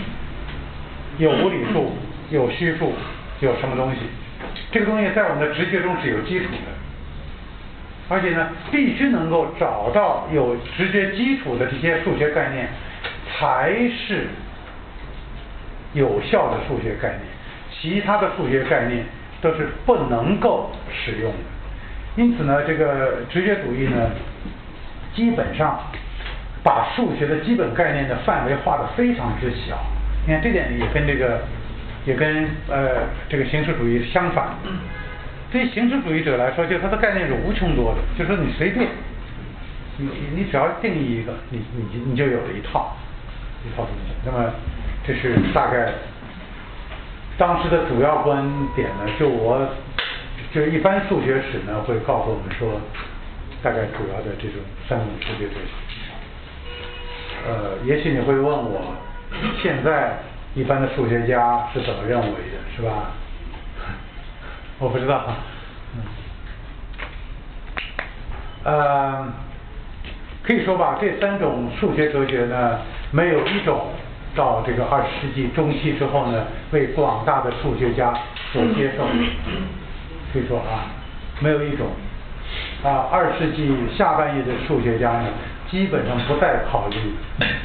[1.21, 1.93] 有无理数，
[2.31, 2.95] 有虚数，
[3.41, 3.99] 有什么东西？
[4.73, 6.73] 这个东西在我们的直觉中是有基础的。
[8.09, 12.67] 而且呢，必须能够找到有直觉基础的这些数学概念，
[13.29, 14.29] 才是
[15.93, 17.21] 有效的数学概念。
[17.71, 19.05] 其他的数学概念
[19.43, 21.39] 都是不能够使用的。
[22.17, 24.11] 因此呢，这个直觉主义呢，
[25.15, 25.79] 基本上
[26.65, 29.79] 把数学的基本概念的范围画得非常之小。
[30.27, 31.41] 你看这点也跟这个
[32.05, 34.55] 也跟呃这个形式主义相反。
[35.53, 38.87] 对形式主义者来说，就它的概念是无穷多的，就说你随便，
[39.97, 42.97] 你你只要定义一个，你你你就有了一套
[43.67, 44.15] 一套东西。
[44.25, 44.49] 那么
[45.05, 45.93] 这是大概
[47.37, 49.69] 当时的主要观点呢，就我
[50.53, 52.81] 就一般数学史呢会告诉我们说，
[53.61, 55.73] 大概主要的这种三种数学哲学。
[57.49, 58.95] 呃，也许你会问我，
[59.63, 60.19] 现在
[60.55, 63.13] 一般的数学家是怎么认为的，是吧？
[64.79, 65.25] 我不知道，
[65.95, 66.03] 嗯，
[68.65, 69.33] 呃，
[70.43, 73.89] 可以说吧，这三种数学哲学呢，没有一种
[74.35, 78.13] 到这个二十世纪中期之后呢，被广大的数学家
[78.53, 79.05] 所接受。
[80.33, 80.87] 可以说啊，
[81.41, 81.89] 没有一种
[82.83, 85.29] 啊，二世纪下半叶的数学家呢，
[85.69, 86.97] 基本上不再考虑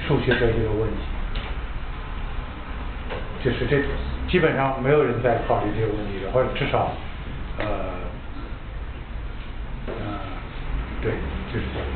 [0.07, 0.97] 数学哲学的问题，
[3.45, 3.77] 就是这
[4.27, 6.91] 基本上没有人在考虑这个问题了，或者至少。
[7.59, 7.65] 呃，
[9.85, 9.93] 呃，
[10.99, 11.11] 对，
[11.53, 11.87] 就是这样。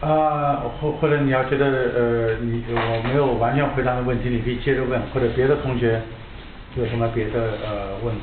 [0.00, 6.02] 啊，或或者你要觉得呃，你我没有完全回答的问题，你可以接着问，或者别的同学
[6.74, 8.22] 有什么别的呃问题？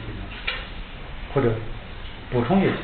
[1.36, 1.51] 或者
[2.31, 2.77] 补充也行。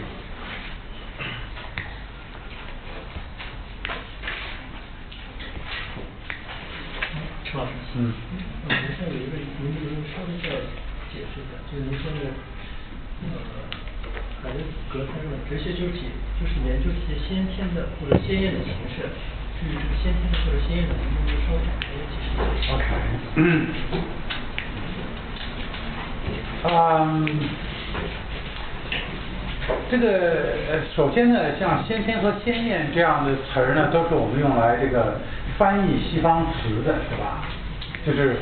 [7.93, 8.13] 嗯，
[8.63, 10.47] 我们现在有一个，您能不能稍微再
[11.11, 11.55] 解释一下？
[11.67, 12.27] 就是您说那个，
[13.23, 13.39] 呃，
[14.43, 14.59] 海德
[14.91, 19.07] 格他说哲学就是就是研究这些先天的或者鲜艳的形式，
[19.59, 22.83] 至于这个先天的或者鲜艳的，能不能稍微展开解释一下？OK，
[23.35, 23.67] 嗯，
[26.63, 27.39] 嗯，
[29.89, 30.07] 这个
[30.71, 35.19] 呃，首先呢，像先天和鲜艳这样的词儿呢，都是我们用来这个
[35.57, 37.43] 翻译西方词的，是吧？
[38.05, 38.37] 就是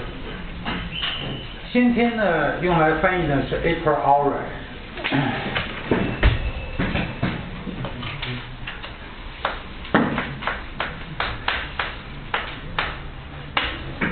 [1.71, 4.41] 先天呢，用来翻译呢是 a p r i o r i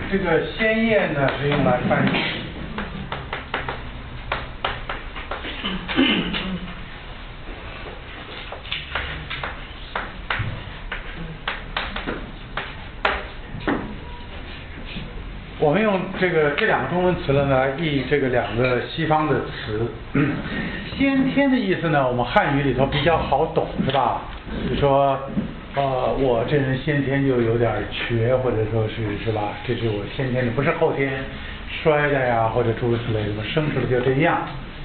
[0.10, 2.47] 这个鲜艳呢是用来翻译。
[15.60, 19.88] 我们用这个这两个中文词了呢，译这个两个西方的词。
[20.96, 24.22] 先天的意思呢，我们汉语里头比较好懂，是吧？
[24.70, 25.18] 就说，
[25.74, 29.54] 呃，我这人先天就有点瘸，或者说是是吧？
[29.66, 31.24] 这是我先天的，不是后天
[31.82, 34.38] 摔的呀，或者诸如此类的，生出来就这样，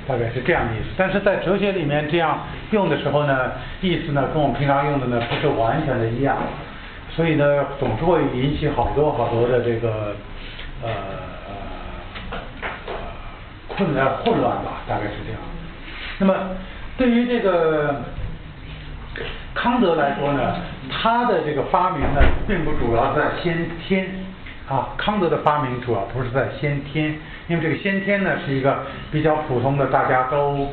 [0.08, 0.86] 大概是这样的意思。
[0.96, 3.52] 但是在哲学里面这样用的时候呢，
[3.82, 6.38] 意思呢跟我们平常用的呢不是完全的一样，
[7.10, 10.16] 所以呢总是会引起好多好多的这个。
[10.82, 10.88] 呃
[12.30, 12.38] 呃
[13.68, 15.40] 困难混乱吧，大概是这样。
[16.18, 16.34] 那么
[16.96, 18.02] 对于这个
[19.54, 20.56] 康德来说呢，
[20.90, 24.08] 他的这个发明呢，并不主要在先天
[24.68, 24.90] 啊。
[24.96, 27.18] 康德的发明主要不是在先天，
[27.48, 30.68] 因为这个先天呢是一个比较普通的，大家都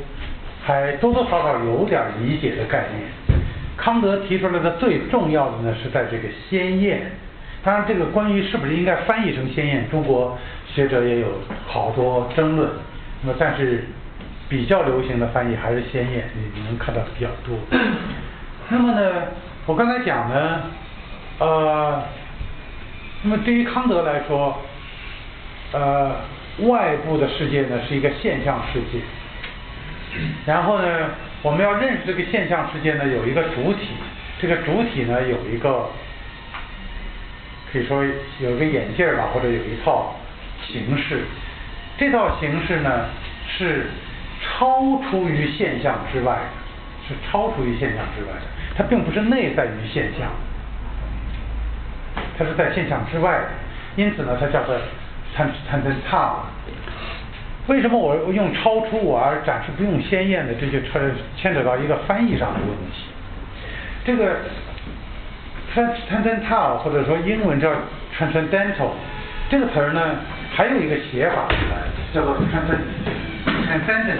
[0.65, 3.09] 还多多少少有点理解的概念。
[3.77, 7.11] 康德提出来的最重要的呢，是在这个先验。
[7.61, 11.27] 当然，这个关于是不是应该翻译成鲜艳，中国学者也有
[11.67, 12.69] 好多争论。
[13.21, 13.83] 那么，但是
[14.47, 17.59] 比较流行的翻译还是鲜艳，你你能看到比较多。
[18.69, 19.23] 那么呢，
[19.65, 20.61] 我刚才讲呢，
[21.39, 22.01] 呃，
[23.23, 24.57] 那么对于康德来说，
[25.73, 26.15] 呃，
[26.59, 29.01] 外部的世界呢是一个现象世界。
[30.45, 31.09] 然后呢，
[31.41, 33.89] 我们要认识这个现象世界呢，有一个主体，
[34.39, 35.89] 这个主体呢有一个。
[37.71, 38.03] 可以说
[38.39, 40.15] 有个眼镜吧，或者有一套
[40.65, 41.21] 形式。
[41.97, 43.05] 这套形式呢
[43.47, 43.87] 是
[44.41, 48.41] 超出于现象之外的，是超出于现象之外的。
[48.75, 50.29] 它并不是内在于现象，
[52.37, 53.47] 它是在现象之外的。
[53.95, 54.75] 因此呢，它叫做
[55.37, 56.37] tan tan ta。
[57.67, 60.55] 为什么我用超出我而暂时不用鲜艳的？
[60.55, 60.79] 这就
[61.37, 63.05] 牵扯到一个翻译上的问题。
[64.03, 64.37] 这个。
[65.73, 67.71] Transcendental 或者说英文叫
[68.17, 68.91] transcendental
[69.49, 70.17] 这个词儿呢，
[70.55, 71.47] 还有一个写法
[72.13, 74.19] 叫做 transcendent。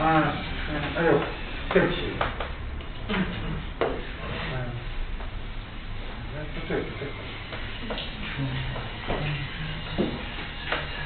[0.00, 0.32] 啊，
[0.96, 1.20] 哎呦，
[1.72, 1.96] 对不起。
[3.08, 3.14] 嗯，
[6.54, 7.08] 不对不对。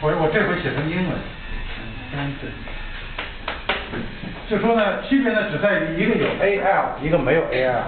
[0.00, 1.18] 我我这回写成英文。
[2.14, 2.48] 嗯，对。
[4.48, 7.82] 就说呢，区别呢只在于一个有 al，一个没有 al。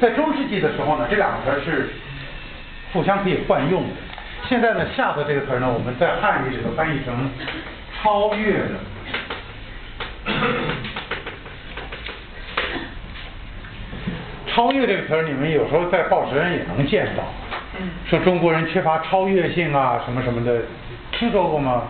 [0.00, 1.88] 在中世纪的时候呢，这两个词是
[2.92, 3.88] 互相可以换用的。
[4.46, 7.30] 现在呢，下头这个词呢，我们在汉语里头翻译成
[8.02, 8.68] 超越的。
[14.54, 17.24] 超越这个词儿，你们有时候在报纸上也能见到，
[18.08, 20.60] 说中国人缺乏超越性啊，什么什么的，
[21.12, 21.84] 听说过吗？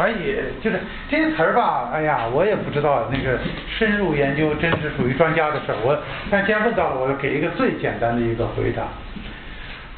[0.00, 0.80] 反正也就是
[1.10, 3.38] 这些词儿吧，哎呀，我也不知道那个
[3.78, 5.76] 深入研究，真是属于专家的事儿。
[5.84, 5.94] 我
[6.30, 8.84] 但既然问到了，我就给一个最简单的一个回答，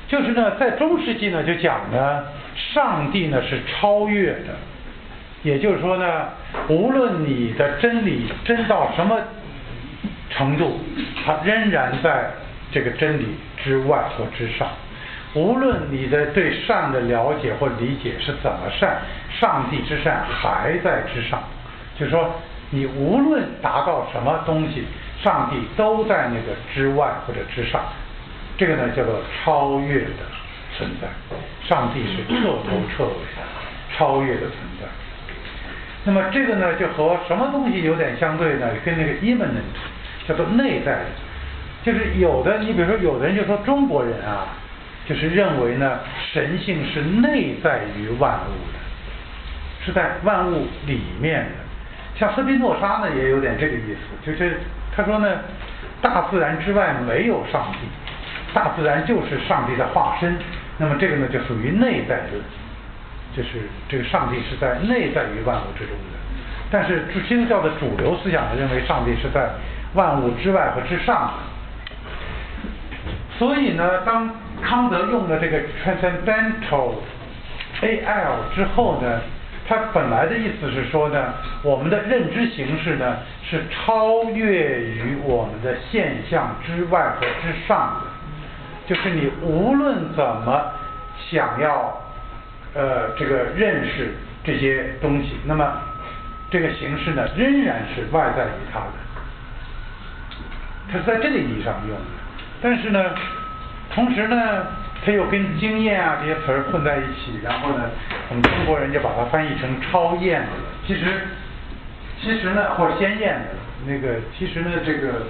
[0.08, 2.24] 就是呢，在中世纪呢就讲呢，
[2.56, 4.56] 上帝呢是超越的，
[5.44, 6.30] 也就是说呢，
[6.66, 9.20] 无论你的真理真到什么
[10.30, 10.80] 程度，
[11.24, 12.28] 它仍然在
[12.72, 14.66] 这个真理之外或之上。
[15.34, 18.98] 无论你的对善的了解或理解是怎么善，
[19.42, 21.42] 上帝之善还在之上。
[21.98, 22.30] 就是说，
[22.70, 24.84] 你无论达到什么东西，
[25.20, 27.82] 上帝都在那个之外或者之上。
[28.56, 30.22] 这个呢叫做超越的
[30.76, 31.08] 存在。
[31.68, 33.42] 上帝是彻头彻尾的
[33.96, 34.86] 超越的存在。
[36.04, 38.70] 那么这个呢就和什么东西有点相对呢？
[38.84, 39.74] 跟那个 immanent
[40.28, 41.06] 叫做内在的。
[41.82, 44.46] 就是有的，你比如说有的人就说中国人啊。
[45.04, 45.98] 就是认为呢，
[46.32, 48.78] 神性是内在于万物的，
[49.84, 51.50] 是在万物里面的。
[52.14, 54.60] 像斯宾诺莎呢，也有点这个意思，就是
[54.94, 55.40] 他说呢，
[56.00, 57.78] 大自然之外没有上帝，
[58.54, 60.36] 大自然就是上帝的化身。
[60.78, 62.42] 那么这个呢，就属于内在论，
[63.36, 66.18] 就是这个上帝是在内在于万物之中的。
[66.70, 69.50] 但是基督教的主流思想呢认为上帝是在
[69.94, 71.32] 万物之外和之上的。
[73.38, 74.30] 所以呢，当
[74.62, 76.94] 康德用了这个 transcendental
[77.82, 79.20] al 之后呢，
[79.66, 88.06] 他本来的意思是说呢，我们的认知形式呢是超越于我们的现象之外和之上的，
[88.86, 90.72] 就是你无论怎么
[91.30, 92.00] 想要
[92.74, 95.72] 呃这个认识这些东西，那么
[96.50, 98.92] 这个形式呢仍然是外在于它的，
[100.90, 102.04] 它是在这个意义上用的，
[102.60, 103.14] 但是呢。
[103.94, 104.66] 同时呢，
[105.04, 107.90] 它又跟经验啊这些词儿混在一起，然后呢，
[108.30, 110.46] 我们中国人就把它翻译成超验。
[110.86, 111.26] 其实，
[112.20, 113.48] 其实呢，或者鲜艳的
[113.86, 115.26] 那个，其实呢，这个，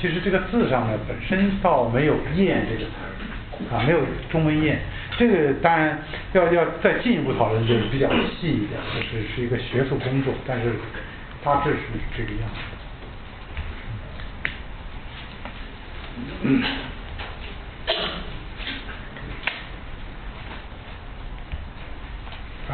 [0.00, 4.00] 其实这个字上呢，本身倒没有“验”这个词儿，啊，没有
[4.30, 4.80] 中文“验”。
[5.18, 5.98] 这个当然
[6.32, 8.08] 要要再进一步讨论，就是比较
[8.40, 10.72] 细一点，就是是一个学术工作，但是
[11.44, 11.78] 大致是
[12.16, 12.60] 这个样子。
[16.44, 16.62] 嗯，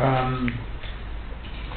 [0.01, 0.51] 嗯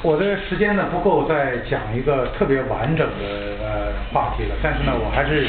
[0.02, 3.24] 我的时间呢不够再讲一个特别完整的
[3.62, 5.46] 呃话题了，但是呢，我还是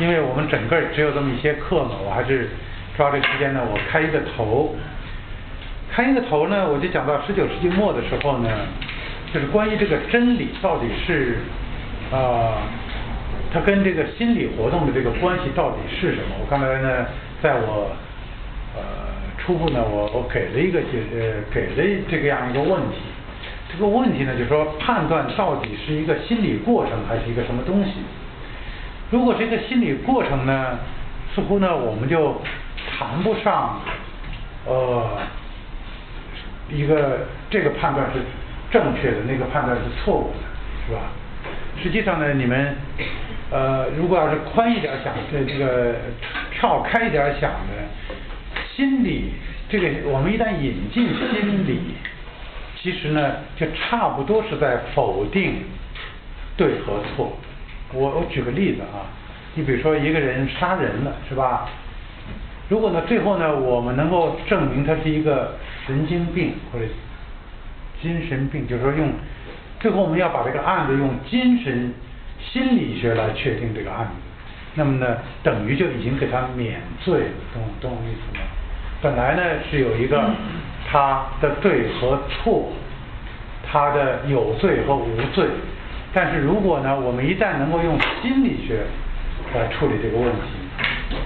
[0.00, 2.48] 因为我们整个只有这么一些课嘛，我还是
[2.96, 4.74] 抓这个时间呢，我开一个头，
[5.92, 8.48] 开一个头呢，我就讲到十九世纪末的时候呢，
[9.32, 11.38] 就是关于这个真理到底是
[12.10, 12.58] 啊，
[13.52, 16.34] 它跟这个心理活动的这个关系到底是什么？
[16.40, 17.06] 我刚才呢，
[17.40, 17.94] 在我
[18.74, 19.11] 呃。
[19.38, 22.98] 初步呢，我我给了一个解呃，给了这个样一个问题。
[23.72, 27.92] 这个问题呢，就是说判断到底是一个心理过程还是一个什么东西。
[29.10, 30.78] 如果是一个心理过程呢，
[31.34, 32.40] 似乎呢我们就
[32.98, 33.80] 谈不上
[34.66, 35.18] 呃
[36.70, 38.20] 一个这个判断是
[38.70, 40.38] 正确的，那个判断是错误的，
[40.86, 41.10] 是吧？
[41.82, 42.76] 实际上呢，你们
[43.50, 45.94] 呃如果要是宽一点想，这这个
[46.52, 47.72] 跳开一点想呢。
[48.74, 49.32] 心理
[49.68, 51.80] 这个，我们一旦引进心理，
[52.80, 55.62] 其实呢，就差不多是在否定
[56.56, 57.36] 对和错。
[57.92, 59.04] 我我举个例子啊，
[59.54, 61.68] 你比如说一个人杀人了，是吧？
[62.68, 65.56] 如果呢，最后呢，我们能够证明他是一个
[65.86, 66.86] 神经病或者
[68.00, 69.12] 精神病，就是说用
[69.78, 71.92] 最后我们要把这个案子用精神
[72.40, 74.12] 心理学来确定这个案子，
[74.74, 78.44] 那么呢，等于就已经给他免罪了，懂懂我意思吗？
[79.02, 80.30] 本来呢是有一个
[80.88, 82.70] 他的对和错，
[83.68, 85.44] 他的有罪和无罪，
[86.14, 88.84] 但是如果呢，我们一旦能够用心理学
[89.52, 91.16] 来处理这个问题，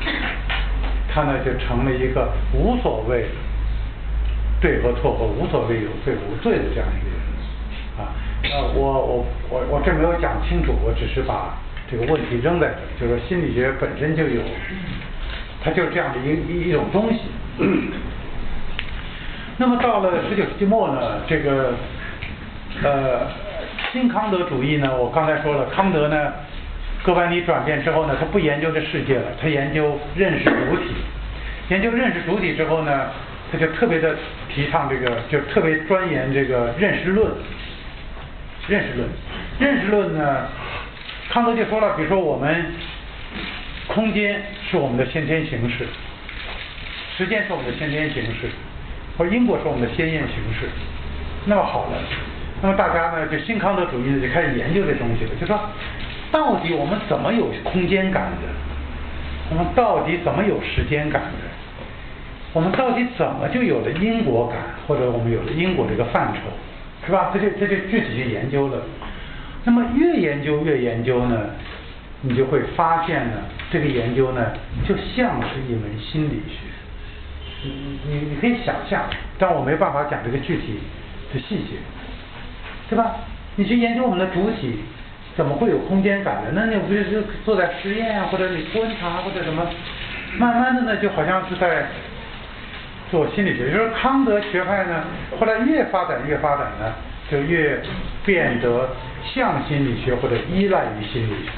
[1.13, 3.27] 它呢就成了一个无所谓
[4.59, 7.21] 对和错和无所谓有罪无罪的这样一个人
[7.99, 8.09] 啊。
[8.43, 11.59] 那，我我我我这没有讲清楚，我只是把
[11.91, 14.41] 这个问题扔在这，就是说心理学本身就有，
[15.63, 17.21] 它就是这样的一一一种东西。
[19.59, 21.75] 那么到了十九世纪末呢，这个
[22.83, 23.27] 呃
[23.93, 26.33] 新康德主义呢，我刚才说了，康德呢，
[27.03, 30.95] 哥白尼转变之后呢，他不研究这世界了，他研究认识主体，
[31.71, 33.07] 研究认识主体之后呢，
[33.51, 34.15] 他就特别的
[34.55, 37.31] 提倡这个，就特别钻研这个认识论。
[38.69, 39.09] 认识论，
[39.61, 40.49] 认识论呢，
[41.31, 42.67] 康德就说了，比如说我们
[43.87, 45.87] 空间是我们的先天形式，
[47.17, 48.51] 时间是我们的先天形式，
[49.17, 50.69] 或者因果是我们的先验形式。
[51.47, 51.97] 那么好了，
[52.61, 55.59] 那么大家呢，就新康德主义呢就开始研究这东西了，就说
[56.31, 58.49] 到底我们怎么有空间感的？
[59.49, 61.49] 我们到底怎么有时间感的？
[62.53, 66.41] 我们到底怎么就有了因果感，或者我们有了因果这个范畴？
[67.07, 67.31] 是吧？
[67.33, 68.83] 这就这就具体去研究了。
[69.65, 71.51] 那么越研究越研究呢，
[72.21, 73.39] 你就会发现呢，
[73.71, 74.53] 这个研究呢，
[74.87, 76.66] 就像是一门心理学。
[77.63, 79.05] 你你你可以想象，
[79.39, 80.81] 但我没办法讲这个具体
[81.33, 81.77] 的细节，
[82.89, 83.17] 对吧？
[83.57, 84.81] 你去研究我们的主体，
[85.37, 86.53] 怎么会有空间感的？
[86.53, 89.67] 那你不就是做在实验啊，或者你观察或者什么？
[90.39, 91.87] 慢慢的呢，就好像是在。
[93.09, 95.05] 做心理学，就是康德学派呢，
[95.39, 96.93] 后来越发展越发展呢，
[97.31, 97.81] 就越
[98.25, 98.89] 变得
[99.33, 101.53] 像心理学或者依赖于心理学。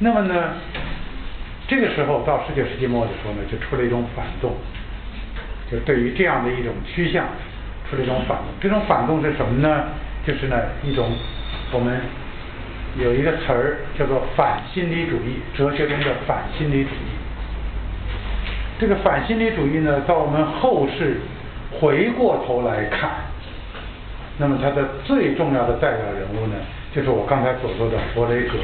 [0.00, 0.54] 那么呢，
[1.68, 4.54] 这个时候到十九世纪末的时候呢，就出了一种反动，
[5.70, 7.26] 就对于这样的一种趋向，
[7.90, 8.46] 出了一种反动。
[8.60, 9.84] 这种反动是什么呢？
[10.24, 11.10] 就是呢一种
[11.72, 12.00] 我们
[12.98, 17.14] 有一个词儿叫做反心理主义，哲学中的反心理主义。
[18.78, 21.20] 这个反心理主义呢，到我们后世
[21.80, 23.10] 回过头来看，
[24.38, 26.54] 那么它的最重要的代表人物呢，
[26.94, 28.54] 就是我刚才所说的弗雷格。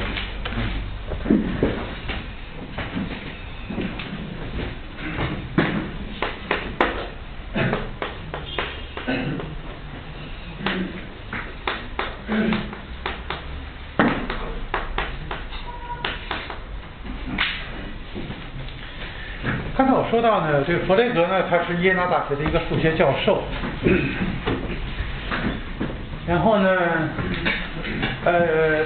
[20.13, 23.43] 说到呢，这个弗雷格呢，他是耶拿大学的一个数学教授。
[26.29, 26.69] 然后呢，
[28.27, 28.85] 呃，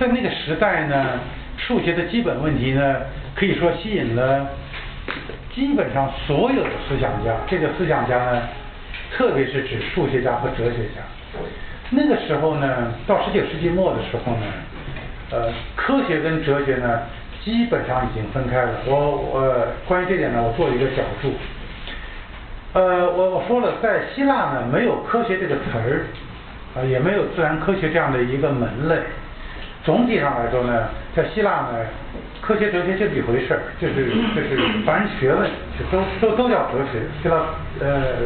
[0.00, 1.20] 在那个时代呢，
[1.56, 2.96] 数学的基本问题呢，
[3.36, 4.48] 可以说吸引了
[5.54, 7.36] 基本上所有的思想家。
[7.46, 8.42] 这个思想家呢，
[9.12, 11.00] 特别是指数学家和哲学家。
[11.90, 14.46] 那个时候呢，到十九世纪末的时候呢，
[15.30, 17.02] 呃，科学跟哲学呢。
[17.44, 18.70] 基本上已经分开了。
[18.86, 21.30] 我我关于这点呢，我做一个小注。
[22.72, 26.06] 呃，我我说了，在希腊呢，没有科学这个词儿，
[26.74, 28.96] 啊，也没有自然科学这样的一个门类。
[29.84, 31.84] 总体上来说呢，在希腊呢，
[32.40, 37.02] 科学哲学就是一回事儿，就是就是凡是学问，就都都都叫哲学。
[37.22, 37.36] 希腊
[37.78, 38.24] 呃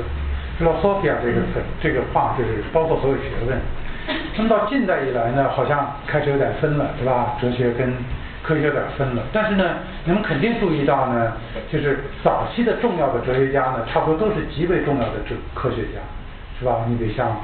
[0.60, 3.58] ，philosophia 这个词这个话就是包括所有学问。
[4.36, 7.36] 那么到近代以来呢，好像开始有点分了，对吧？
[7.42, 7.92] 哲学跟
[8.42, 11.32] 科学有点分了，但是呢，你们肯定注意到呢，
[11.70, 16.00] 就是早期的重要的哲学家呢，差不多都是极为重要的哲科学家，
[16.58, 16.86] 是吧？
[16.88, 17.36] 你比像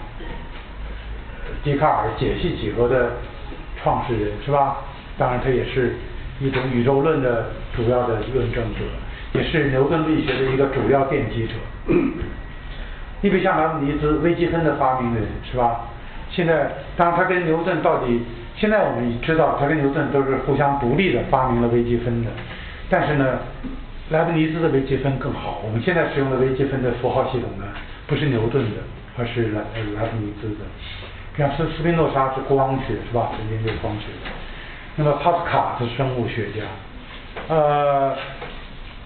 [1.63, 3.11] 笛卡尔解析几何的
[3.83, 4.79] 创始人，是吧？
[5.19, 5.97] 当然，他也是
[6.41, 8.81] 一种宇宙论的主要的论证者，
[9.33, 11.55] 也是牛顿力学的一个主要奠基者。
[13.21, 15.83] 你比像拉姆尼兹微积分的发明人，是吧？
[16.31, 18.25] 现在，当然他跟牛顿到底。
[18.65, 22.31] 现在我们知道，他跟牛顿都是互相独立的发明了微积分的，
[22.89, 23.39] 但是呢，
[24.09, 25.61] 莱布尼兹的微积分更好。
[25.63, 27.67] 我们现在使用的微积分的符号系统呢，
[28.07, 28.81] 不是牛顿的，
[29.19, 29.61] 而是莱
[30.01, 30.65] 莱布尼兹的。
[31.37, 33.33] 像斯斯宾诺莎是光学，是吧？
[33.37, 34.31] 是研究光学的。
[34.97, 36.63] 那么帕斯卡是生物学家，
[37.49, 38.17] 呃。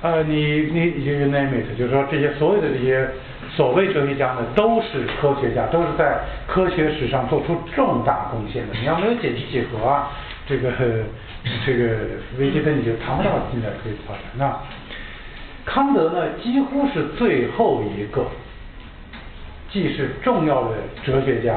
[0.01, 3.09] 呃，你你就 name it，就是说这些所有的这些
[3.51, 8.75] 所谓哲学家呢，都是科学家，都是在科学史上做出重大贡献的。
[8.79, 10.11] 你要没有解析几何啊，
[10.47, 10.71] 这个
[11.67, 11.97] 这个
[12.39, 14.23] 微积分你就谈不到近代科学发展。
[14.37, 14.57] 那
[15.65, 18.25] 康德呢，几乎是最后一个，
[19.69, 21.57] 既是重要的哲学家，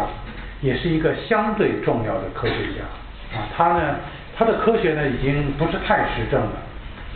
[0.62, 3.46] 也是一个相对重要的科学家啊。
[3.56, 3.96] 他呢，
[4.36, 6.52] 他的科学呢，已经不是太实证了。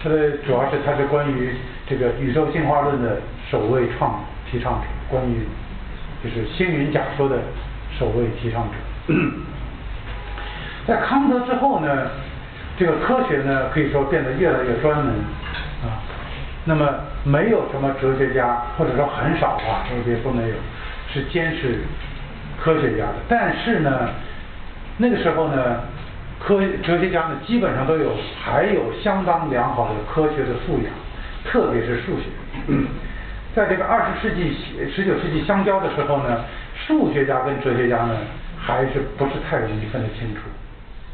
[0.04, 1.56] 他的主要是他是关于
[1.88, 3.18] 这个宇宙进化论的
[3.50, 5.48] 首位创提倡者，关于
[6.24, 7.38] 就是星云假说的
[7.98, 9.14] 首位提倡者。
[10.88, 12.10] 在康德之后呢，
[12.78, 15.08] 这个科学呢可以说变得越来越专门
[15.84, 15.98] 啊。
[16.68, 16.88] 那么
[17.24, 20.56] 没有什么哲学家，或者说很少啊，我别说没有，
[21.14, 21.80] 是坚持
[22.60, 23.14] 科学家的。
[23.28, 24.10] 但是呢，
[24.98, 25.82] 那个时候呢，
[26.40, 30.92] 科哲学家呢基本上都有还有相当良好的科学的素养，
[31.44, 32.26] 特别是数学。
[33.56, 34.54] 在这个二十世纪、
[34.94, 36.44] 十九世纪相交的时候呢，
[36.86, 38.18] 数学家跟哲学家呢
[38.60, 40.42] 还是不是太容易分得清楚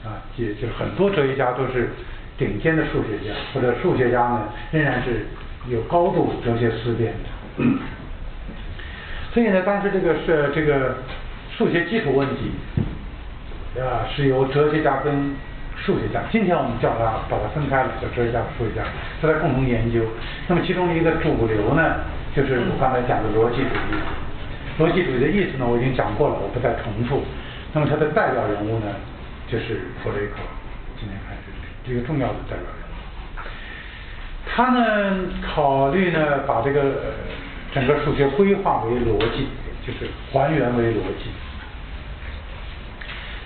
[0.07, 0.17] 啊？
[0.37, 1.89] 也就是很多哲学家都是
[2.37, 5.27] 顶尖的数学家，或者数学家呢仍然是
[5.67, 7.63] 有高度哲学思辨的。
[9.31, 10.95] 所以呢，当时这个是这个
[11.55, 12.51] 数学基础问题
[13.79, 15.33] 啊，是由哲学家跟
[15.77, 18.83] 数学家，今天我们叫它把它分开了，叫哲学家和数学家，
[19.21, 20.03] 他在共同研究。
[20.47, 22.03] 那么其中一个主流呢？
[22.35, 23.95] 就是我刚才讲的逻辑主义，
[24.79, 27.23] 逻辑主义的意思呢，我已经讲过了，我不再重复。
[27.73, 28.87] 那么它的代表人物呢，
[29.47, 30.39] 就是弗雷克，
[30.99, 31.51] 今天开始
[31.87, 32.91] 这个重要的代表人物。
[34.47, 37.15] 他呢，考虑呢，把这个
[37.73, 39.47] 整个数学规划为逻辑，
[39.85, 41.31] 就是还原为逻辑。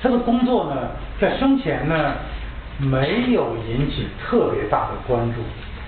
[0.06, 2.14] 他的工作呢，在生前呢，
[2.77, 5.41] 没有引起特别大的关注，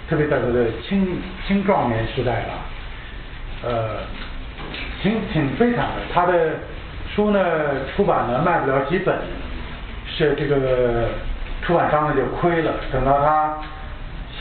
[0.10, 2.53] 特别在他的青青壮年时代吧。
[3.64, 3.99] 呃，
[5.03, 6.02] 挺挺悲惨的。
[6.11, 6.56] 他的
[7.14, 7.39] 书呢
[7.95, 9.15] 出版呢卖不了几本，
[10.07, 11.10] 是这个
[11.61, 12.72] 出版商呢就亏了。
[12.91, 13.56] 等到他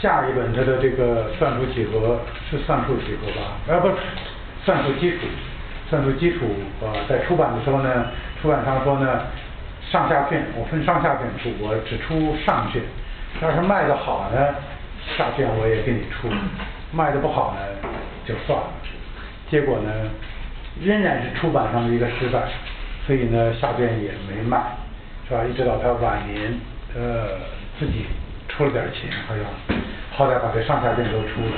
[0.01, 2.19] 下一本他的这个算术几何
[2.51, 3.53] 是算术几何吧？
[3.69, 3.91] 呃不，
[4.65, 5.27] 算术基础，
[5.91, 6.47] 算术基础
[6.81, 8.07] 呃在出版的时候呢，
[8.41, 9.21] 出版商说呢
[9.91, 12.83] 上下卷我分上下卷出，我只出上卷。
[13.41, 14.55] 要是卖的好呢，
[15.17, 16.29] 下卷我也给你出；
[16.93, 17.91] 卖的不好呢，
[18.25, 18.67] 就算了。
[19.49, 19.91] 结果呢，
[20.83, 22.43] 仍然是出版上的一个失败，
[23.07, 24.59] 所以呢，下卷也没卖，
[25.29, 25.45] 是吧？
[25.45, 26.53] 一直到他晚年，
[26.97, 27.39] 呃，
[27.79, 28.07] 自己
[28.49, 29.45] 出了点钱，好像
[30.11, 31.53] 好歹把这上下卷都出了。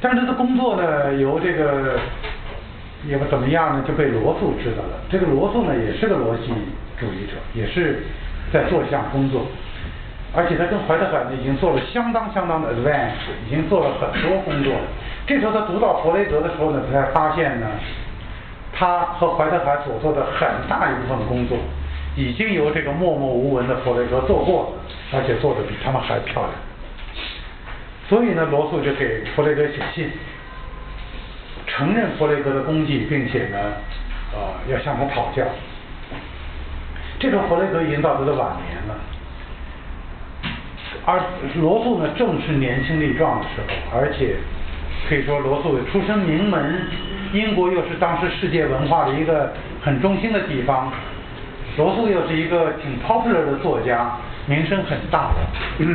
[0.00, 1.98] 但是他的工作呢，由这个
[3.06, 5.00] 也不怎么样呢，就被罗素知道了。
[5.10, 6.52] 这个罗素呢，也是个逻辑
[6.98, 8.02] 主义者，也是
[8.52, 9.46] 在做一项工作，
[10.34, 13.12] 而且他跟怀特海呢，已经做了相当相当的 advance，
[13.46, 14.72] 已经做了很多工作。
[15.26, 17.66] 这时候他读到弗雷德的时候呢，他才发现呢，
[18.72, 21.58] 他和怀特海所做的很大一部分工作，
[22.16, 26.52] 已经由这个默默无闻的弗雷德做过了，而且做的比他们还漂亮。
[28.08, 30.10] 所以呢，罗素就给弗雷德写信，
[31.66, 33.58] 承认弗雷德的功绩，并且呢，
[34.32, 35.42] 呃，要向他讨教。
[37.18, 38.94] 这时候弗雷格已经到他的晚年了，
[41.04, 41.20] 而
[41.56, 44.36] 罗素呢，正是年轻力壮的时候，而且。
[45.08, 46.82] 可以说罗素出身名门，
[47.32, 50.92] 英国又是当时世界文化的一个很中心的地方，
[51.76, 54.16] 罗素又是一个挺 popular 的作家，
[54.46, 55.86] 名声很大的。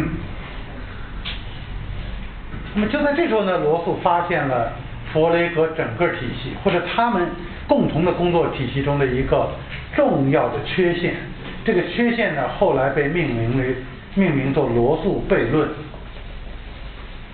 [2.73, 4.71] 那么就在这时候呢，罗素发现了
[5.11, 7.27] 弗雷格整个体系或者他们
[7.67, 9.49] 共同的工作体系中的一个
[9.95, 11.15] 重要的缺陷，
[11.63, 13.75] 这个缺陷呢后来被命名为
[14.15, 15.69] 命名作罗素悖论。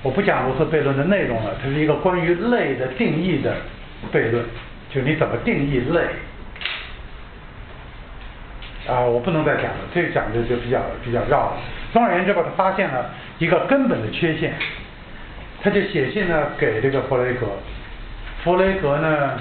[0.03, 3.55] 我不讲罗素悖论的内容了，它是一个关于类的定义的
[4.13, 4.45] 悖论，
[4.89, 6.01] 就你怎么定义类
[8.87, 9.01] 啊？
[9.01, 11.57] 我不能再讲了，这个讲的就比较比较绕了。
[11.91, 13.09] 总而言之吧，他发现了
[13.39, 14.53] 一个根本的缺陷，
[15.63, 17.47] 他就写信呢给这个弗雷格，
[18.43, 19.39] 弗雷格呢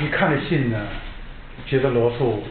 [0.00, 0.78] 一看这信呢，
[1.66, 2.44] 觉得罗素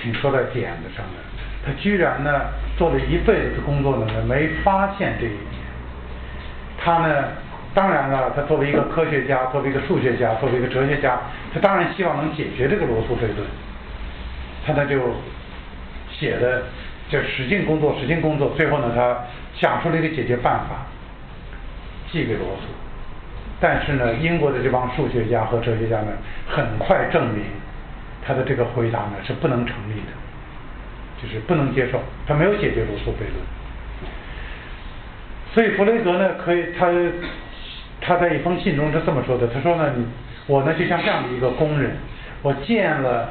[0.00, 1.20] 挺说在点子上的，
[1.64, 2.30] 他居然呢
[2.76, 5.60] 做了一辈子的工作呢，没发现这一点。
[6.78, 7.24] 他呢，
[7.74, 11.18] 当然了，他作为一个科学家，作为一个数学家，作为一个哲学家，
[11.54, 13.46] 他当然希望能解决这个罗素悖论。
[14.66, 14.98] 他呢就
[16.10, 16.64] 写的，
[17.08, 19.24] 就使劲工作，使劲工作，最后呢，他
[19.54, 20.86] 想出了一个解决办法，
[22.12, 22.68] 寄给罗素。
[23.60, 26.12] 但是呢，英国的这帮数学家和哲学家呢，
[26.48, 27.44] 很快证明
[28.26, 33.36] 他的这个回答呢是不能成立的，就是不能接受，他没有解决罗素悖论。
[35.52, 36.86] 所以弗雷格呢，可以他
[38.00, 39.92] 他在一封信中是这么说的，他说呢，
[40.46, 41.96] 我呢就像这样的一个工人，
[42.40, 43.30] 我建了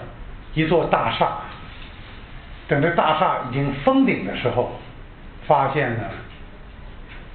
[0.53, 1.39] 一座大厦，
[2.67, 4.79] 等这大厦已经封顶的时候，
[5.47, 6.03] 发现呢，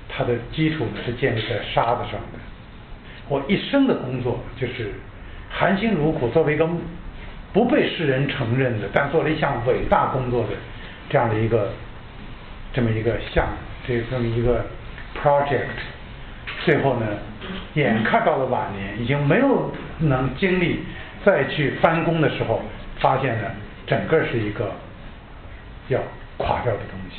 [0.09, 2.44] 它的基础呢是建立在沙子上的。
[3.29, 4.93] 我一生的工作就是
[5.51, 6.69] 含辛茹苦，作为一个
[7.53, 10.49] 不被世人承认的，但做了一项伟大工作的
[11.09, 11.71] 这样的一个
[12.73, 13.53] 这么一个项目。
[13.87, 14.65] 这这么一个
[15.23, 15.67] project，
[16.65, 17.07] 最后呢，
[17.75, 20.83] 眼看到了晚年，已经没有能精力
[21.23, 22.63] 再去翻工的时候，
[22.99, 23.51] 发现呢，
[23.87, 24.73] 整个是一个
[25.89, 26.01] 要
[26.39, 27.19] 垮掉的东西。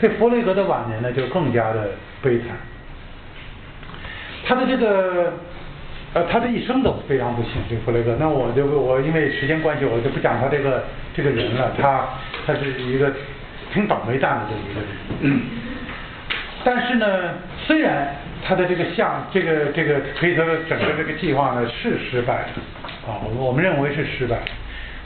[0.00, 1.90] 所以弗雷格的晚年呢，就更加的
[2.20, 2.48] 悲惨。
[4.48, 5.32] 他的这个
[6.14, 8.16] 呃，他的一生都非常不幸，这个弗雷格。
[8.18, 11.72] 那我就我因为时间关系，我就不讲他这个这个人了。
[11.76, 12.08] 他
[12.46, 13.12] 他是一个
[13.74, 15.40] 挺倒霉蛋的这么一个人。
[16.64, 17.34] 但是呢，
[17.66, 24.38] 虽然他的这个项这个这个可以说整个这个计划呢是失败的啊，我们认为是失败。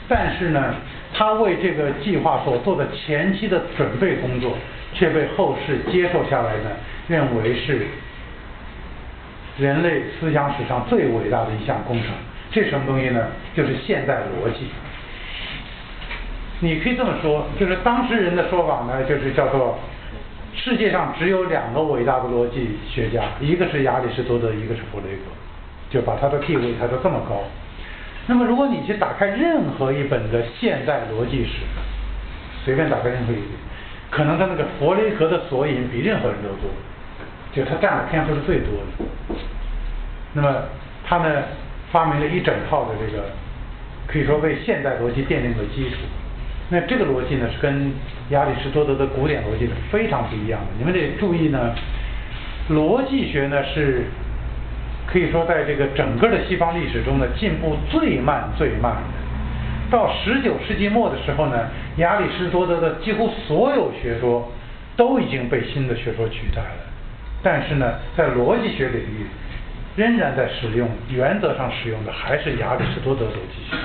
[0.07, 0.75] 但是呢，
[1.13, 4.55] 他为这个计划所做的前期的准备工作，
[4.93, 6.69] 却被后世接受下来呢，
[7.09, 7.87] 认为是。
[9.57, 12.09] 人类思想史上最伟大的一项工程，
[12.51, 13.27] 这什么东西呢？
[13.55, 14.67] 就是现代逻辑。
[16.59, 19.79] 你可以这么说，就是当事人的说法呢，就是叫做
[20.53, 25.23] 世界上只有两个伟大的逻辑学家，一个是亚里士多德，一个是弗雷格，
[25.89, 27.43] 就把他的地位抬到这么高。
[28.27, 31.65] 那么，如果你去打开任何一本的现代逻辑史，
[32.63, 33.45] 随便打开任何一本，
[34.11, 36.69] 可能他那个弗雷格的索引比任何人都多。
[37.51, 38.67] 就他占的篇幅是最多
[38.97, 39.35] 的，
[40.33, 40.63] 那么
[41.05, 41.43] 他呢
[41.91, 43.23] 发明了一整套的这个，
[44.07, 45.97] 可以说为现代逻辑奠定了基础。
[46.69, 47.91] 那这个逻辑呢是跟
[48.29, 50.67] 亚里士多德的古典逻辑是非常不一样的。
[50.77, 51.75] 你们得注意呢，
[52.69, 54.05] 逻辑学呢是
[55.05, 59.91] 可以说在这个整个的西方历史中呢进步最慢最慢的。
[59.91, 61.67] 到十九世纪末的时候呢，
[61.97, 64.49] 亚里士多德的几乎所有学说
[64.95, 66.90] 都已经被新的学说取代了。
[67.43, 69.25] 但是呢，在逻辑学领域，
[69.95, 73.75] 仍然在使用原则上使用的还是亚里士多德逻辑学。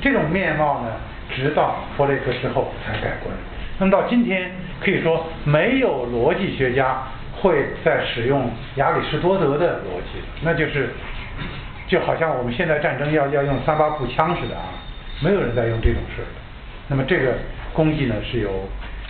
[0.00, 0.88] 这种面貌呢，
[1.34, 3.34] 直到弗雷克之后才改观。
[3.78, 4.50] 那么到今天，
[4.80, 7.02] 可以说没有逻辑学家
[7.40, 10.26] 会在使用亚里士多德的逻辑了。
[10.42, 10.90] 那就是，
[11.88, 14.64] 就好像我们现在战争要要用三八步枪似的啊，
[15.20, 16.28] 没有人在用这种事儿。
[16.88, 17.34] 那么这个
[17.72, 18.50] 功绩呢，是由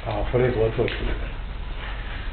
[0.06, 1.31] 啊弗雷格做出来的。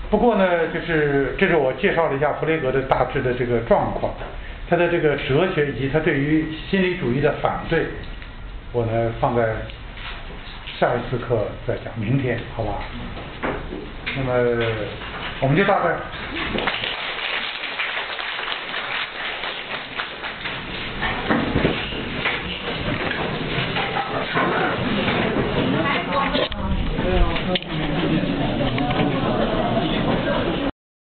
[0.10, 4.12] 不过呢，就是这是我介绍了一下弗雷格的大致的这个状况，
[4.70, 7.86] 他的这个哲学以及他对于心理主义的反对，
[8.72, 9.44] 我呢放在
[10.80, 12.80] 下一次课再讲，明天好吧？
[14.18, 14.34] 那么
[15.42, 15.96] 我们就大概。